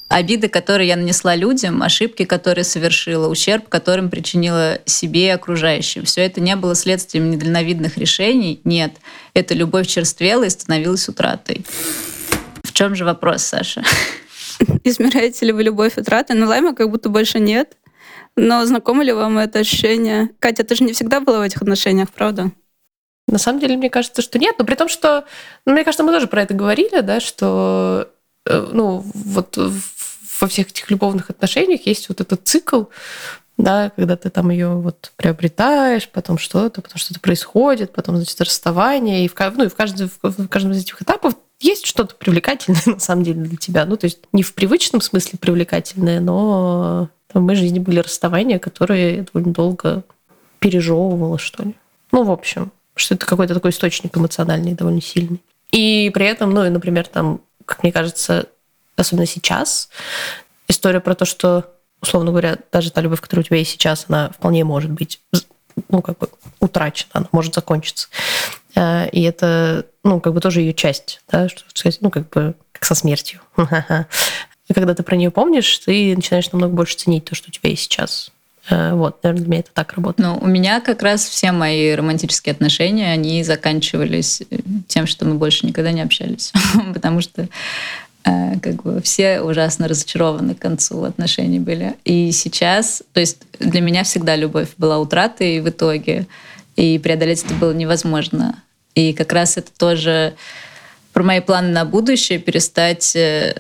[0.09, 6.05] обиды, которые я нанесла людям, ошибки, которые совершила, ущерб, которым причинила себе и окружающим.
[6.05, 8.61] Все это не было следствием недальновидных решений.
[8.65, 8.93] Нет,
[9.35, 11.65] эта любовь черствела и становилась утратой.
[12.63, 13.83] В чем же вопрос, Саша?
[14.85, 16.37] Измеряете ли вы любовь утратой?
[16.37, 17.77] Ну, лайма как будто больше нет.
[18.37, 20.31] Но знакомо ли вам это ощущение?
[20.39, 22.53] Катя, ты же не всегда была в этих отношениях, правда?
[23.27, 24.55] На самом деле, мне кажется, что нет.
[24.59, 25.25] Но при том, что,
[25.67, 28.09] ну, мне кажется, мы тоже про это говорили, да, что
[28.47, 29.59] э, ну, вот
[30.41, 32.85] во всех этих любовных отношениях есть вот этот цикл,
[33.57, 39.25] да, когда ты там ее вот приобретаешь, потом что-то, потом что-то происходит, потом, значит, расставание,
[39.25, 43.01] и в, ну, и в, каждом, в каждом из этих этапов есть что-то привлекательное на
[43.01, 43.85] самом деле для тебя.
[43.85, 48.61] Ну, то есть не в привычном смысле привлекательное, но там, в моей жизни были расставания,
[48.61, 50.05] которые я довольно долго
[50.61, 51.75] пережевывала, что ли.
[52.13, 55.41] Ну, в общем, что это какой-то такой источник эмоциональный, довольно сильный.
[55.73, 58.47] И при этом, ну, и, например, там, как мне кажется,
[58.99, 59.89] особенно сейчас,
[60.69, 64.31] история про то, что, условно говоря, даже та любовь, которая у тебя есть сейчас, она
[64.31, 65.21] вполне может быть
[65.89, 66.29] ну, как бы
[66.61, 68.09] утрачена, она может закончиться.
[68.75, 72.55] Э, и это, ну, как бы тоже ее часть, да, что сказать, ну, как бы
[72.73, 73.41] как со смертью.
[74.69, 77.71] И когда ты про нее помнишь, ты начинаешь намного больше ценить то, что у тебя
[77.71, 78.31] есть сейчас.
[78.69, 80.29] Э, вот, наверное, для меня это так работает.
[80.29, 84.43] Ну, у меня как раз все мои романтические отношения, они заканчивались
[84.87, 86.53] тем, что мы больше никогда не общались.
[86.95, 91.95] Потому что Э, как бы все ужасно разочарованы к концу отношений были.
[92.05, 96.27] И сейчас, то есть для меня всегда любовь была утратой в итоге,
[96.77, 98.63] и преодолеть это было невозможно.
[98.95, 100.35] И как раз это тоже
[101.13, 103.55] про мои планы на будущее, перестать э,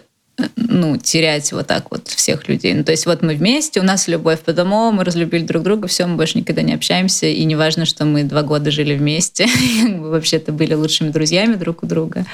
[0.56, 2.74] ну, терять вот так вот всех людей.
[2.74, 5.88] Ну, то есть вот мы вместе, у нас любовь по дому, мы разлюбили друг друга,
[5.88, 9.46] все, мы больше никогда не общаемся, и неважно, что мы два года жили вместе,
[9.88, 12.24] вообще-то были лучшими друзьями друг у друга.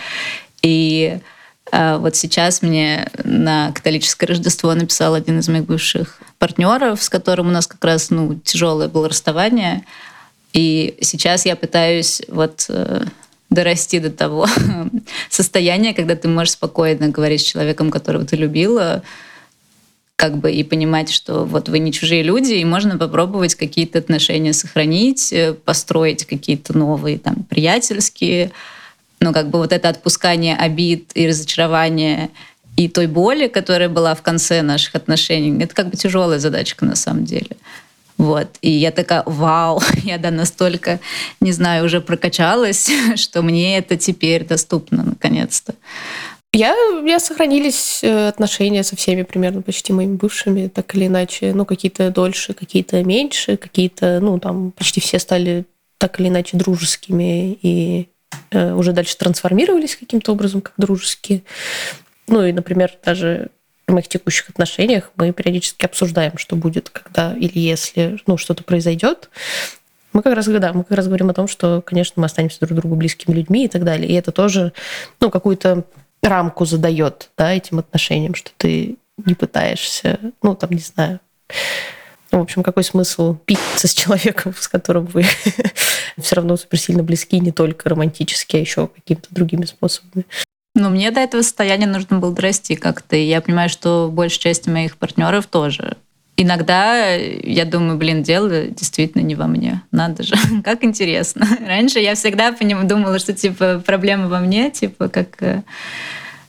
[0.63, 1.19] И
[1.73, 7.51] вот сейчас мне на католическое Рождество написал один из моих бывших партнеров, с которым у
[7.51, 9.85] нас как раз ну, тяжелое было расставание.
[10.53, 13.05] И сейчас я пытаюсь вот э,
[13.51, 14.47] дорасти до того
[15.31, 19.03] состояния, когда ты можешь спокойно говорить с человеком, которого ты любила,
[20.17, 24.53] как бы и понимать, что вот вы не чужие люди, и можно попробовать какие-то отношения
[24.53, 28.53] сохранить, э, построить какие-то новые там приятельские,
[29.25, 32.29] но как бы вот это отпускание обид и разочарования
[32.77, 36.95] и той боли, которая была в конце наших отношений, это как бы тяжелая задачка на
[36.95, 37.57] самом деле.
[38.19, 38.49] Вот.
[38.61, 41.01] И я такая, вау, я да настолько,
[41.41, 45.75] не знаю, уже прокачалась, что мне это теперь доступно наконец-то.
[46.53, 51.53] Я, меня сохранились э, отношения со всеми примерно почти моими бывшими, так или иначе.
[51.55, 55.65] Ну, какие-то дольше, какие-то меньше, какие-то, ну, там, почти все стали
[55.99, 58.09] так или иначе дружескими и
[58.53, 61.43] уже дальше трансформировались каким-то образом как дружеские.
[62.27, 63.51] Ну, и, например, даже
[63.87, 69.29] в моих текущих отношениях мы периодически обсуждаем, что будет, когда или если ну, что-то произойдет.
[70.13, 72.79] Мы как раз, да, мы как раз говорим о том, что, конечно, мы останемся друг
[72.79, 74.09] другу близкими людьми и так далее.
[74.09, 74.73] И это тоже
[75.21, 75.85] ну, какую-то
[76.23, 81.21] рамку задает да, этим отношениям, что ты не пытаешься, ну, там, не знаю,
[82.39, 85.25] в общем, какой смысл питься с человеком, с которым вы
[86.19, 90.27] все равно супер сильно близки, не только романтически, а еще какими-то другими способами.
[90.75, 93.15] Но мне до этого состояния нужно было дорасти как-то.
[93.15, 95.97] И я понимаю, что большая часть моих партнеров тоже.
[96.37, 99.83] Иногда я думаю, блин, дело действительно не во мне.
[99.93, 101.47] Надо же, как интересно.
[101.65, 105.63] Раньше я всегда по нему думала, что типа проблема во мне, типа как, э,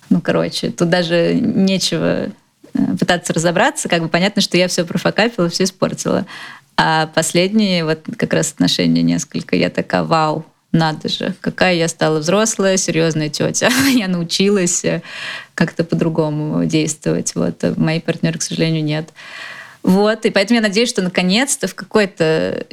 [0.10, 2.30] ну короче, тут даже нечего э,
[3.00, 6.26] пытаться разобраться, как бы понятно, что я все профокапила, все испортила.
[6.78, 12.20] А последние вот как раз отношения несколько, я такая, вау, надо же, какая я стала
[12.20, 13.70] взрослая, серьезная тетя.
[13.94, 15.02] я научилась э,
[15.54, 17.34] как-то по-другому действовать.
[17.36, 17.64] Вот.
[17.64, 19.10] А мои партнеры, к сожалению, нет.
[19.84, 22.66] Вот, и поэтому я надеюсь, что наконец-то в какой-то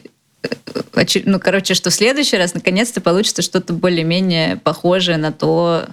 [0.42, 5.86] э, ну, короче, что в следующий раз наконец-то получится что-то более-менее похожее на то,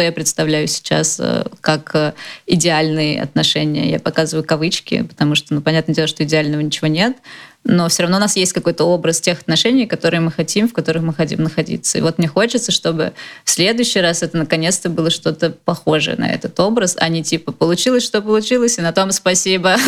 [0.00, 2.14] что я представляю сейчас э, как
[2.46, 3.90] идеальные отношения.
[3.90, 7.18] Я показываю кавычки, потому что, ну, понятное дело, что идеального ничего нет
[7.64, 11.02] но все равно у нас есть какой-то образ тех отношений, которые мы хотим, в которых
[11.02, 11.98] мы хотим находиться.
[11.98, 13.12] И вот мне хочется, чтобы
[13.44, 18.02] в следующий раз это наконец-то было что-то похожее на этот образ, а не типа получилось,
[18.02, 19.76] что получилось, и на том спасибо.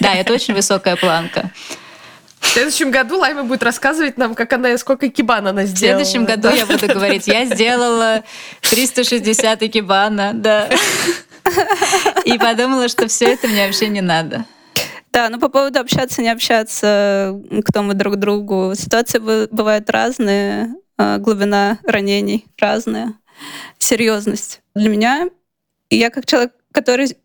[0.00, 1.50] Да, это очень высокая планка.
[2.40, 6.02] В следующем году Лайма будет рассказывать нам, как она, сколько кибан она сделала.
[6.02, 8.22] В следующем году я буду говорить, я сделала
[8.62, 10.68] 360 икебана, да.
[12.24, 14.44] И подумала, что все это мне вообще не надо.
[15.12, 18.74] Да, ну по поводу общаться, не общаться, кто мы друг другу.
[18.76, 23.14] Ситуации бывают разные, а, глубина ранений разная,
[23.78, 24.60] серьезность.
[24.74, 25.28] Для меня,
[25.90, 27.16] я как человек, который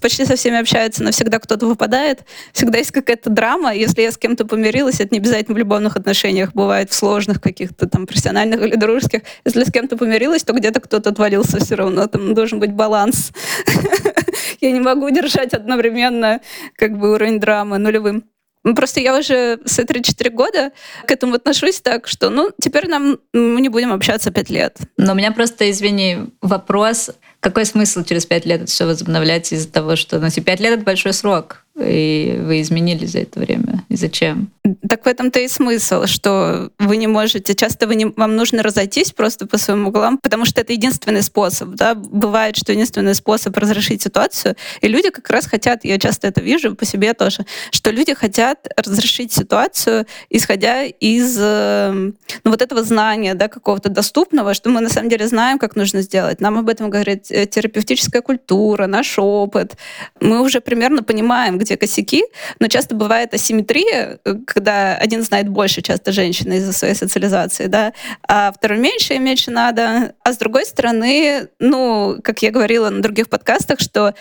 [0.00, 3.74] почти со всеми общается, но всегда кто-то выпадает, всегда есть какая-то драма.
[3.74, 7.88] Если я с кем-то помирилась, это не обязательно в любовных отношениях, бывает в сложных каких-то
[7.88, 9.22] там профессиональных или дружеских.
[9.44, 13.32] Если с кем-то помирилась, то где-то кто-то отвалился все равно, там должен быть баланс.
[14.60, 16.40] Я не могу держать одновременно
[16.76, 18.24] как бы уровень драмы нулевым.
[18.64, 20.70] Ну, просто я уже с 3-4 года
[21.06, 24.78] к этому отношусь так, что, ну, теперь нам мы не будем общаться 5 лет.
[24.96, 29.70] Но у меня просто, извини, вопрос, какой смысл через 5 лет это все возобновлять из-за
[29.70, 33.84] того, что, ну, 5 типа, лет— это большой срок и вы изменились за это время.
[33.88, 34.50] И зачем?
[34.88, 39.12] Так в этом-то и смысл, что вы не можете, часто вы не, вам нужно разойтись
[39.12, 41.70] просто по своим углам, потому что это единственный способ.
[41.70, 41.94] Да?
[41.94, 46.74] Бывает, что единственный способ разрешить ситуацию, и люди как раз хотят, я часто это вижу
[46.74, 53.34] по себе тоже, что люди хотят разрешить ситуацию, исходя из эм, ну, вот этого знания
[53.34, 56.40] да, какого-то доступного, что мы на самом деле знаем, как нужно сделать.
[56.40, 59.76] Нам об этом говорит э, терапевтическая культура, наш опыт.
[60.20, 62.24] Мы уже примерно понимаем, где косяки,
[62.58, 67.92] но часто бывает асимметрия, когда один знает больше, часто женщина из-за своей социализации, да,
[68.26, 70.14] а второй меньше и меньше надо.
[70.24, 74.14] А с другой стороны, ну, как я говорила на других подкастах, что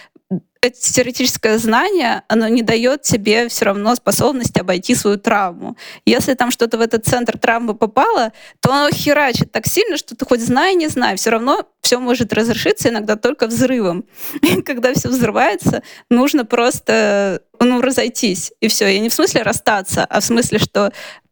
[0.61, 5.75] это теоретическое знание, оно не дает тебе все равно способность обойти свою травму.
[6.05, 10.23] Если там что-то в этот центр травмы попало, то оно херачит так сильно, что ты
[10.23, 14.05] хоть знай, не знай, все равно все может разрешиться иногда только взрывом.
[14.43, 18.51] И когда все взрывается, нужно просто ну, разойтись.
[18.59, 18.87] И все.
[18.87, 20.91] И не в смысле расстаться, а в смысле, что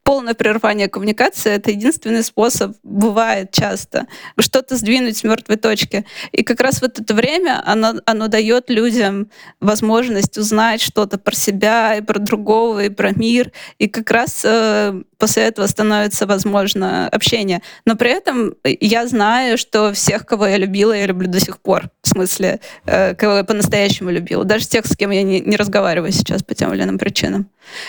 [0.09, 4.07] полное прерывание коммуникации— это единственный способ, бывает часто,
[4.39, 6.03] что-то сдвинуть с мертвой точки.
[6.31, 9.29] И как раз вот это время, оно, оно дает людям
[9.59, 13.51] возможность узнать что-то про себя и про другого, и про мир.
[13.77, 17.61] И как раз э, после этого становится возможно общение.
[17.85, 21.91] Но при этом я знаю, что всех, кого я любила, я люблю до сих пор.
[22.01, 24.43] В смысле, э, кого я по-настоящему любила.
[24.43, 27.47] Даже тех, с кем я не, не разговариваю сейчас по тем или иным причинам.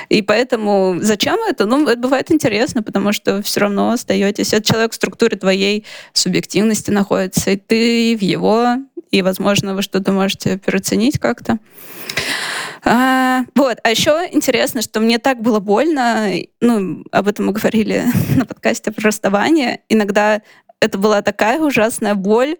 [0.09, 1.67] И поэтому зачем это?
[1.67, 4.53] Ну, это бывает интересно, потому что все равно остаетесь.
[4.53, 8.79] Этот человек в структуре твоей субъективности находится, и ты в его,
[9.13, 11.59] и, возможно, вы что-то можете переоценить как-то.
[12.85, 13.79] А, вот.
[13.85, 18.07] А еще интересно, что мне так было больно, ну, об этом мы говорили
[18.37, 19.83] на подкасте про расставание.
[19.89, 20.43] Иногда
[20.81, 22.57] это была такая ужасная боль,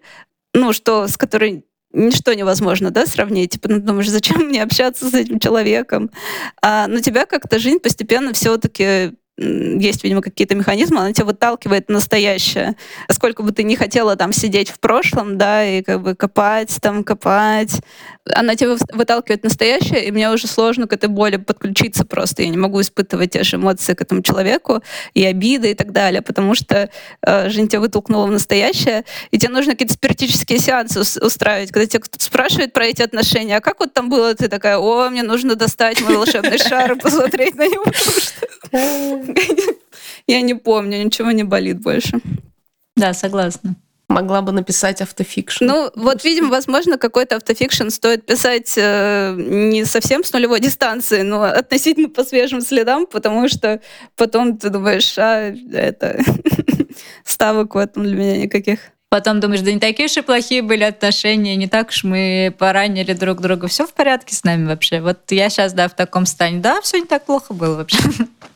[0.53, 3.51] ну, что, с которой ничто невозможно, да, сравнить.
[3.51, 6.09] Типа, ну, думаешь, зачем мне общаться с этим человеком?
[6.61, 12.75] А, но тебя как-то жизнь постепенно все-таки есть, видимо, какие-то механизмы, она тебя выталкивает настоящее.
[13.09, 17.03] Сколько бы ты ни хотела там сидеть в прошлом, да, и как бы копать, там
[17.03, 17.81] копать,
[18.35, 22.43] она тебя выталкивает настоящее, и мне уже сложно к этой боли подключиться просто.
[22.43, 26.21] Я не могу испытывать те же эмоции к этому человеку, и обиды, и так далее,
[26.21, 26.89] потому что
[27.25, 32.01] э, жизнь тебя вытолкнула в настоящее, и тебе нужно какие-то спиритические сеансы устраивать, когда тебя
[32.01, 35.55] кто-то спрашивает про эти отношения, а как вот там было, ты такая, о, мне нужно
[35.55, 37.85] достать мой волшебный шар и посмотреть на него,
[40.27, 42.19] Я не помню, ничего не болит больше.
[42.95, 43.75] Да, согласна.
[44.07, 45.65] Могла бы написать автофикшн.
[45.65, 51.43] Ну, вот, видимо, возможно, какой-то автофикшн стоит писать э, не совсем с нулевой дистанции, но
[51.43, 53.79] относительно по свежим следам, потому что
[54.17, 56.19] потом ты думаешь, а это
[57.23, 58.79] ставок в этом для меня никаких.
[59.09, 63.11] Потом думаешь, да не такие уж и плохие были отношения, не так уж мы поранили
[63.11, 63.67] друг друга.
[63.67, 65.01] Все в порядке с нами вообще.
[65.01, 66.59] Вот я сейчас, да, в таком состоянии.
[66.59, 67.99] Да, все не так плохо было вообще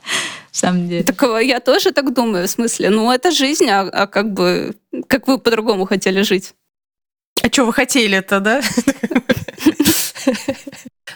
[0.58, 1.04] самом деле.
[1.04, 4.76] Так э, я тоже так думаю, в смысле, ну это жизнь, а, а как бы,
[5.08, 6.54] как вы по-другому хотели жить?
[7.44, 8.62] А что вы хотели-то, да?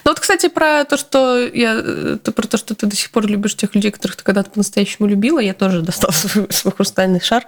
[0.05, 3.27] Ну вот, кстати, про то, что я, э, про то, что ты до сих пор
[3.27, 7.45] любишь тех людей, которых ты когда-то по-настоящему любила, я тоже достала свой, свой хрустальный шар,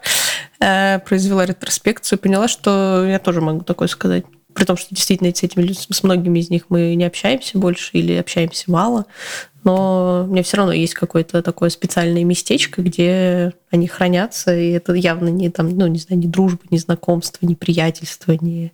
[0.60, 4.26] э, произвела ретроспекцию, поняла, что я тоже могу такое сказать.
[4.54, 7.92] При том, что действительно с этими людьми, с многими из них мы не общаемся больше
[7.94, 9.06] или общаемся мало,
[9.64, 14.94] но у меня все равно есть какое-то такое специальное местечко, где они хранятся, и это
[14.94, 18.72] явно не там, ну, не знаю, не дружба, не знакомство, не приятельство, не,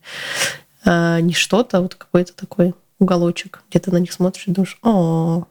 [0.86, 4.78] а, не что-то, а вот какой-то такой уголочек, где ты на них смотришь и думаешь,
[4.82, 5.44] о,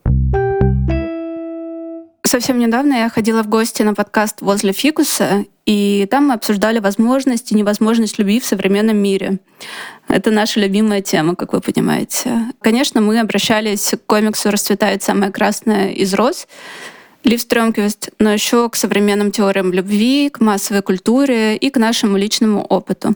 [2.27, 7.53] Совсем недавно я ходила в гости на подкаст «Возле фикуса», и там мы обсуждали возможность
[7.53, 9.39] и невозможность любви в современном мире.
[10.09, 12.53] Это наша любимая тема, как вы понимаете.
[12.61, 16.49] Конечно, мы обращались к комиксу «Расцветает самое красное из роз»,
[17.23, 22.61] Лив Стрёмквист, но еще к современным теориям любви, к массовой культуре и к нашему личному
[22.61, 23.15] опыту.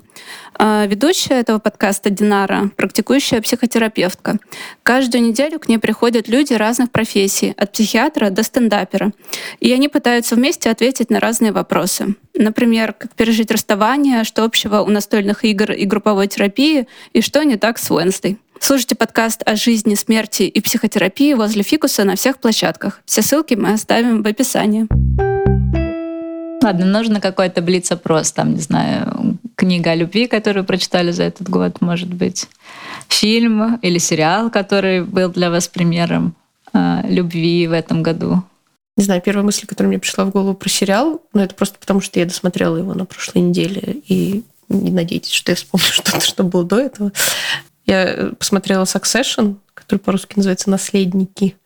[0.56, 4.38] А, ведущая этого подкаста Динара, практикующая психотерапевтка.
[4.84, 9.12] Каждую неделю к ней приходят люди разных профессий, от психиатра до стендапера.
[9.60, 12.16] И они пытаются вместе ответить на разные вопросы.
[12.34, 17.56] Например, как пережить расставание, что общего у настольных игр и групповой терапии, и что не
[17.56, 18.38] так с Уэнсдей.
[18.64, 23.02] Слушайте подкаст о жизни, смерти и психотерапии возле фикуса на всех площадках.
[23.06, 24.86] Все ссылки мы оставим в описании.
[26.64, 31.82] Ладно, нужно какой-то блиц-опрос, там, не знаю, книга о любви, которую прочитали за этот год,
[31.82, 32.48] может быть,
[33.10, 36.36] фильм или сериал, который был для вас примером
[36.72, 38.44] э, любви в этом году.
[38.96, 42.00] Не знаю, первая мысль, которая мне пришла в голову про сериал, ну, это просто потому,
[42.00, 46.44] что я досмотрела его на прошлой неделе, и не надейтесь, что я вспомню что-то, что
[46.44, 47.12] было до этого.
[47.92, 51.58] Я э, посмотрела Succession, который по-русски называется «Наследники».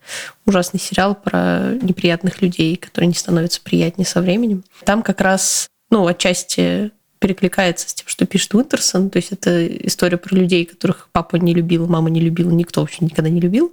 [0.44, 4.64] Ужасный сериал про неприятных людей, которые не становятся приятнее со временем.
[4.84, 9.10] Там как раз, ну, отчасти перекликается с тем, что пишет Уинтерсон.
[9.10, 13.04] То есть это история про людей, которых папа не любил, мама не любила, никто вообще
[13.04, 13.72] никогда не любил.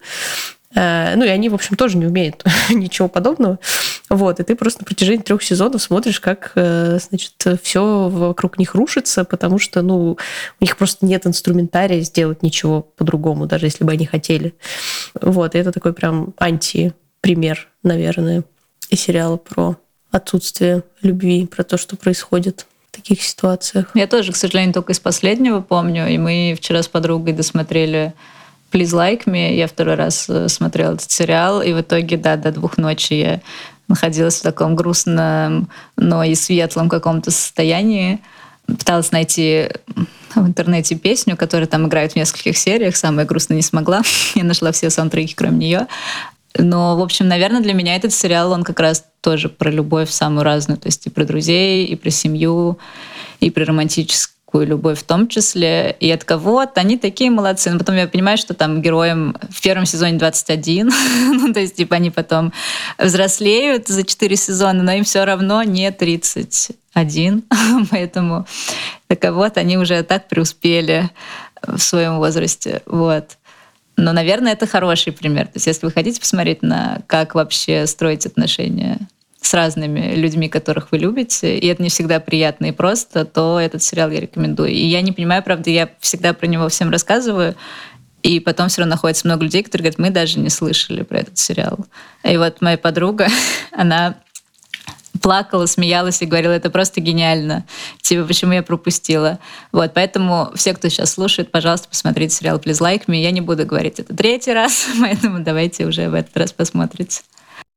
[0.75, 3.59] Э, ну и они, в общем, тоже не умеют ничего подобного.
[4.09, 8.75] Вот, и ты просто на протяжении трех сезонов смотришь, как, э, значит, все вокруг них
[8.75, 10.17] рушится, потому что, ну,
[10.59, 14.53] у них просто нет инструментария сделать ничего по-другому, даже если бы они хотели.
[15.19, 18.43] Вот, и это такой прям анти-пример, наверное,
[18.89, 19.77] и сериала про
[20.11, 23.91] отсутствие любви, про то, что происходит в таких ситуациях.
[23.95, 28.13] Я тоже, к сожалению, только из последнего помню, и мы вчера с подругой досмотрели
[28.73, 29.55] Please Like Me.
[29.55, 33.41] Я второй раз э, смотрела этот сериал, и в итоге, да, до двух ночи я
[33.87, 38.19] находилась в таком грустном, но и светлом каком-то состоянии.
[38.65, 39.69] Пыталась найти
[40.33, 42.95] в интернете песню, которая там играет в нескольких сериях.
[42.95, 44.01] Самая грустная не смогла.
[44.35, 45.87] Я нашла все саундтреки, кроме нее.
[46.57, 50.43] Но, в общем, наверное, для меня этот сериал, он как раз тоже про любовь самую
[50.43, 52.79] разную, то есть и про друзей, и про семью,
[53.39, 53.65] и про
[54.53, 55.95] романтическую любовь в том числе.
[55.99, 57.71] И от кого-то они такие молодцы.
[57.71, 60.89] Но потом я понимаю, что там героям в первом сезоне 21,
[61.33, 62.53] ну, то есть типа они потом
[62.97, 67.43] взрослеют за 4 сезона, но им все равно не 31.
[67.91, 68.45] Поэтому
[69.09, 71.09] для кого-то они уже так преуспели
[71.61, 72.81] в своем возрасте.
[72.85, 73.37] Вот.
[73.95, 75.45] Но, наверное, это хороший пример.
[75.45, 78.97] То есть, если вы хотите посмотреть на как вообще строить отношения
[79.43, 83.83] с разными людьми, которых вы любите, и это не всегда приятно и просто, то этот
[83.83, 84.69] сериал я рекомендую.
[84.69, 87.55] И я не понимаю, правда, я всегда про него всем рассказываю,
[88.23, 91.37] и потом все равно находится много людей, которые говорят, мы даже не слышали про этот
[91.37, 91.85] сериал.
[92.23, 93.27] И вот моя подруга,
[93.71, 94.15] она
[95.21, 97.65] плакала, смеялась и говорила, это просто гениально.
[98.01, 99.39] Типа, почему я пропустила?
[99.71, 103.21] Вот, поэтому все, кто сейчас слушает, пожалуйста, посмотрите сериал Please Like Me.
[103.21, 107.21] Я не буду говорить это третий раз, поэтому давайте уже в этот раз посмотрите.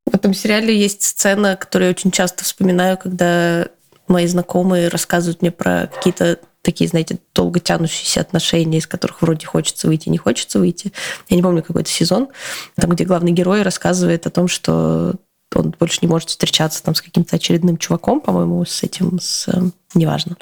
[0.06, 3.68] В этом сериале есть сцена, которую я очень часто вспоминаю, когда
[4.08, 9.86] мои знакомые рассказывают мне про какие-то такие, знаете, долго тянущиеся отношения, из которых вроде хочется
[9.86, 10.92] выйти, не хочется выйти.
[11.28, 12.28] Я не помню какой-то сезон,
[12.74, 15.14] там, где главный герой рассказывает о том, что
[15.54, 19.48] он больше не может встречаться там с каким-то очередным чуваком, по-моему, с этим, с
[19.96, 20.36] неважно.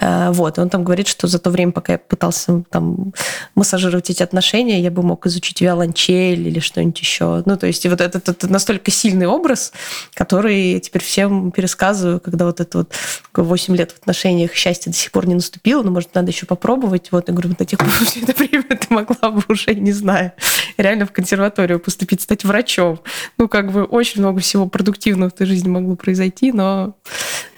[0.00, 3.12] Э, вот, и он там говорит, что за то время, пока я пытался там
[3.54, 7.42] массажировать эти отношения, я бы мог изучить виолончель или что-нибудь еще.
[7.44, 9.72] Ну, то есть вот этот, этот настолько сильный образ,
[10.14, 12.92] который теперь всем пересказываю, когда вот это вот
[13.34, 17.10] 8 лет в отношениях счастье до сих пор не наступило, но, может, надо еще попробовать.
[17.12, 20.32] Вот, я говорю, вот на тех все это время ты могла бы уже, не знаю,
[20.76, 23.00] реально в консерваторию поступить, стать врачом.
[23.38, 26.94] Ну, как бы очень много всего продуктивного в твоей жизни могло произойти, но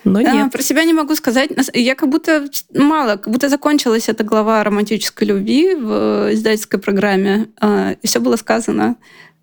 [0.05, 0.47] но нет.
[0.47, 1.51] А, про себя не могу сказать.
[1.75, 7.93] Я как будто мало, как будто закончилась эта глава романтической любви в издательской программе, а,
[8.01, 8.97] и все было сказано.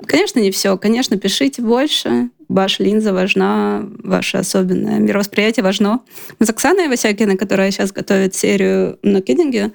[0.05, 0.77] Конечно, не все.
[0.77, 2.29] Конечно, пишите больше.
[2.49, 6.01] Ваша линза важна, ваше особенное мировосприятие важно.
[6.39, 9.73] Мы с Оксаной Васякиной, которая сейчас готовит серию на кидинге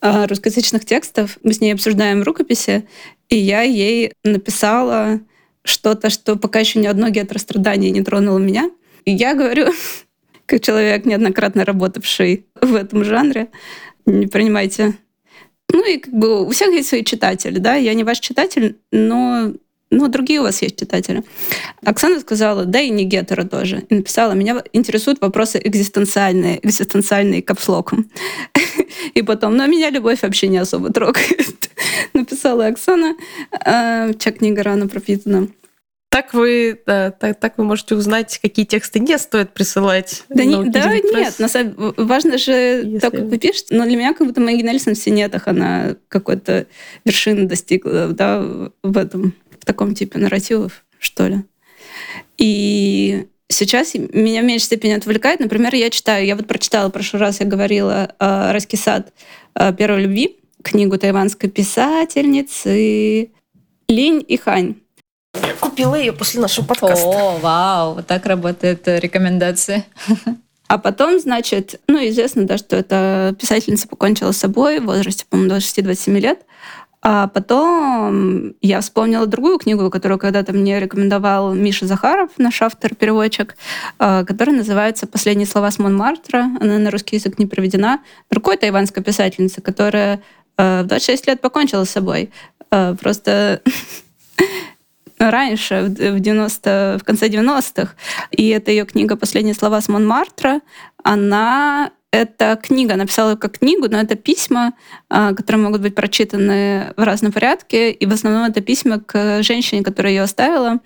[0.00, 2.86] а, русскоязычных текстов, мы с ней обсуждаем рукописи,
[3.28, 5.20] и я ей написала
[5.64, 8.70] что-то, что пока еще ни одно гетерострадание не тронуло меня.
[9.04, 9.68] И я говорю,
[10.46, 13.48] как человек, неоднократно работавший в этом жанре,
[14.06, 14.94] не принимайте.
[15.70, 19.52] Ну и как бы у всех есть свои читатели, да, я не ваш читатель, но
[19.92, 21.22] но другие у вас есть читатели.
[21.84, 23.84] Оксана сказала, да и не гетера тоже.
[23.90, 28.10] И написала, меня интересуют вопросы экзистенциальные, экзистенциальные капслоком.
[29.14, 31.70] И потом, но меня любовь вообще не особо трогает.
[32.14, 33.16] Написала Оксана.
[33.52, 35.48] А, Чак книга рано пропитана.
[36.12, 40.24] Так вы, да, так, так вы можете узнать, какие тексты не стоит присылать.
[40.28, 42.98] Да, не, да нет, на самом, важно же Если...
[42.98, 46.66] то, как вы пишете, но для меня как будто Мэгги Нельсон в «Синетах» она какой-то
[47.06, 48.44] вершины достигла да,
[48.82, 51.44] в этом, в таком типе нарративов, что ли.
[52.36, 55.40] И сейчас меня в меньшей степени отвлекает.
[55.40, 59.14] Например, я читаю, я вот прочитала в прошлый раз, я говорила о Раскисад
[59.78, 63.30] первой любви, книгу тайванской писательницы
[63.88, 64.74] Линь и Хань.
[65.34, 67.06] Я купила ее после нашего подкаста.
[67.06, 69.86] О, вау, вот так работает рекомендация.
[70.68, 75.54] А потом, значит, ну, известно, да, что эта писательница покончила с собой в возрасте, по-моему,
[75.56, 76.40] 26-27 лет.
[77.02, 83.56] А потом я вспомнила другую книгу, которую когда-то мне рекомендовал Миша Захаров, наш автор-переводчик,
[83.98, 86.44] а, которая называется «Последние слова с Монмартра».
[86.60, 88.00] Она на русский язык не переведена.
[88.30, 90.22] Другой тайванская писательница, которая
[90.56, 92.30] а, в 26 лет покончила с собой.
[93.00, 93.60] Просто
[95.30, 97.94] раньше, в, 90, в конце 90-х.
[98.30, 100.60] И это ее книга «Последние слова с Монмартра».
[101.02, 104.74] Она эта книга, написала как книгу, но это письма,
[105.08, 107.90] а, которые могут быть прочитаны в разном порядке.
[107.90, 110.80] И в основном это письма к женщине, которая ее оставила.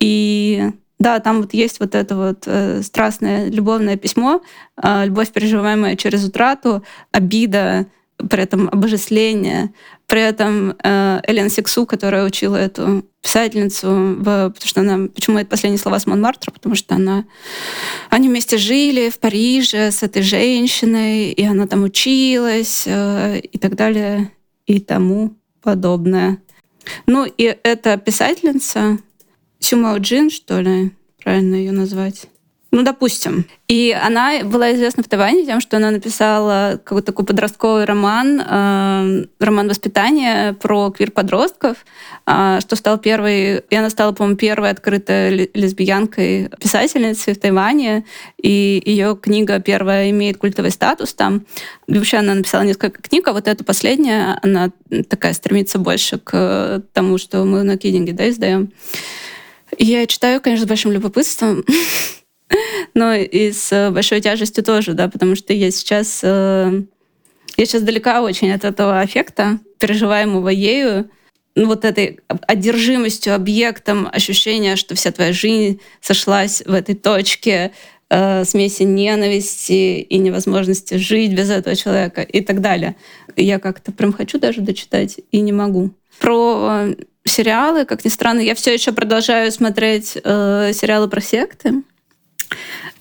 [0.00, 4.40] И да, там вот есть вот это вот э, страстное любовное письмо,
[4.82, 7.86] э, любовь, переживаемая через утрату, обида,
[8.30, 9.74] при этом обожествление,
[10.12, 15.48] при этом э, Элен Сексу, которая учила эту писательницу, в, потому что она, почему это
[15.48, 17.24] последние слова с Монмартра, потому что она,
[18.10, 23.74] они вместе жили в Париже с этой женщиной, и она там училась, э, и так
[23.74, 24.30] далее,
[24.66, 26.42] и тому подобное.
[27.06, 28.98] Ну и эта писательница,
[29.60, 30.92] Сюмао Джин, что ли,
[31.24, 32.26] правильно ее назвать,
[32.74, 33.44] ну, допустим.
[33.68, 39.26] И она была известна в Тайване тем, что она написала какой-то такой подростковый роман, э,
[39.40, 41.84] роман воспитания про квир-подростков,
[42.26, 48.06] э, что стал первой, и она стала, по-моему, первой открытой лесбиянкой писательницей в Тайване,
[48.42, 51.44] и ее книга первая имеет культовый статус там.
[51.88, 54.70] И вообще она написала несколько книг, а вот эта последняя, она
[55.10, 58.72] такая стремится больше к тому, что мы на кидинге да, издаем.
[59.76, 61.64] Я читаю, конечно, с большим любопытством,
[62.94, 66.82] но и с большой тяжестью тоже, да, потому что я сейчас, э,
[67.56, 71.10] я сейчас далека очень от этого аффекта, переживаемого ею,
[71.54, 77.72] ну, вот этой одержимостью объектом, ощущение, что вся твоя жизнь сошлась в этой точке,
[78.08, 82.96] э, смеси ненависти и невозможности жить без этого человека и так далее.
[83.36, 85.90] Я как-то прям хочу даже дочитать и не могу.
[86.20, 86.94] Про
[87.24, 91.82] сериалы, как ни странно, я все еще продолжаю смотреть э, сериалы про секты.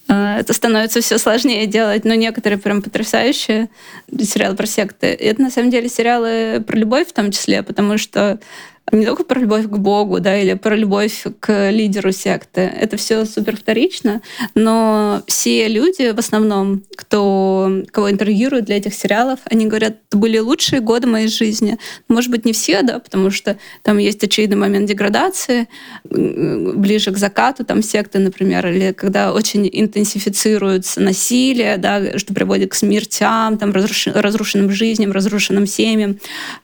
[0.08, 3.70] Э, это становится все сложнее делать, но некоторые прям потрясающие
[4.20, 5.14] сериалы про секты.
[5.14, 8.39] И это на самом деле сериалы про любовь в том числе, потому что
[8.91, 12.61] не только про любовь к Богу, да, или про любовь к лидеру секты.
[12.61, 14.21] Это все супер вторично,
[14.55, 20.39] но все люди в основном, кто, кого интервьюируют для этих сериалов, они говорят, это были
[20.39, 21.77] лучшие годы моей жизни.
[22.07, 25.67] Может быть, не все, да, потому что там есть очевидный момент деградации,
[26.03, 32.73] ближе к закату там секты, например, или когда очень интенсифицируется насилие, да, что приводит к
[32.73, 36.19] смертям, там, разрушенным жизням, разрушенным семьям.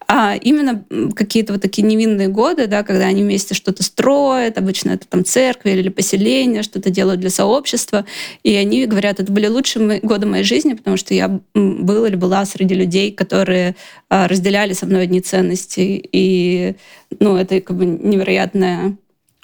[0.08, 0.84] А именно
[1.16, 5.24] какие-то вот такие невинные активные годы, да, когда они вместе что-то строят, обычно это там
[5.24, 8.06] церкви или поселение, что-то делают для сообщества,
[8.44, 12.46] и они говорят, это были лучшие годы моей жизни, потому что я был или была
[12.46, 13.76] среди людей, которые
[14.10, 16.76] а, разделяли со мной одни ценности, и
[17.20, 18.98] ну, это как бы невероятное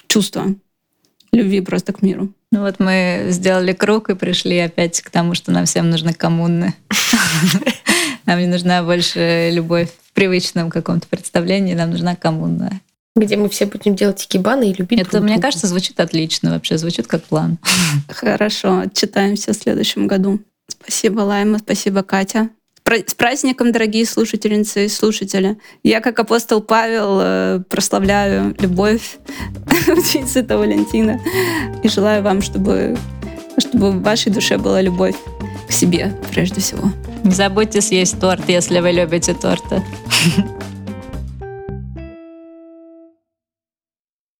[0.08, 0.46] чувство
[1.32, 2.28] любви просто к миру.
[2.52, 6.74] Ну вот мы сделали круг и пришли опять к тому, что нам всем нужны коммуны.
[8.26, 12.80] Нам не нужна больше любовь привычном каком-то представлении нам нужна коммуна.
[13.16, 16.78] Где мы все будем делать икебаны и любить Это, друг мне кажется, звучит отлично вообще,
[16.78, 17.58] звучит как план.
[18.08, 20.40] Хорошо, читаемся в следующем году.
[20.66, 22.48] Спасибо, Лайма, спасибо, Катя.
[23.06, 25.56] С праздником, дорогие слушательницы и слушатели.
[25.82, 29.18] Я, как апостол Павел, э, прославляю любовь
[29.86, 31.20] в Святого Валентина
[31.82, 32.96] и желаю вам, чтобы,
[33.58, 35.16] чтобы в вашей душе была любовь
[35.66, 36.90] к себе прежде всего.
[37.24, 39.82] Не забудьте съесть торт, если вы любите торты.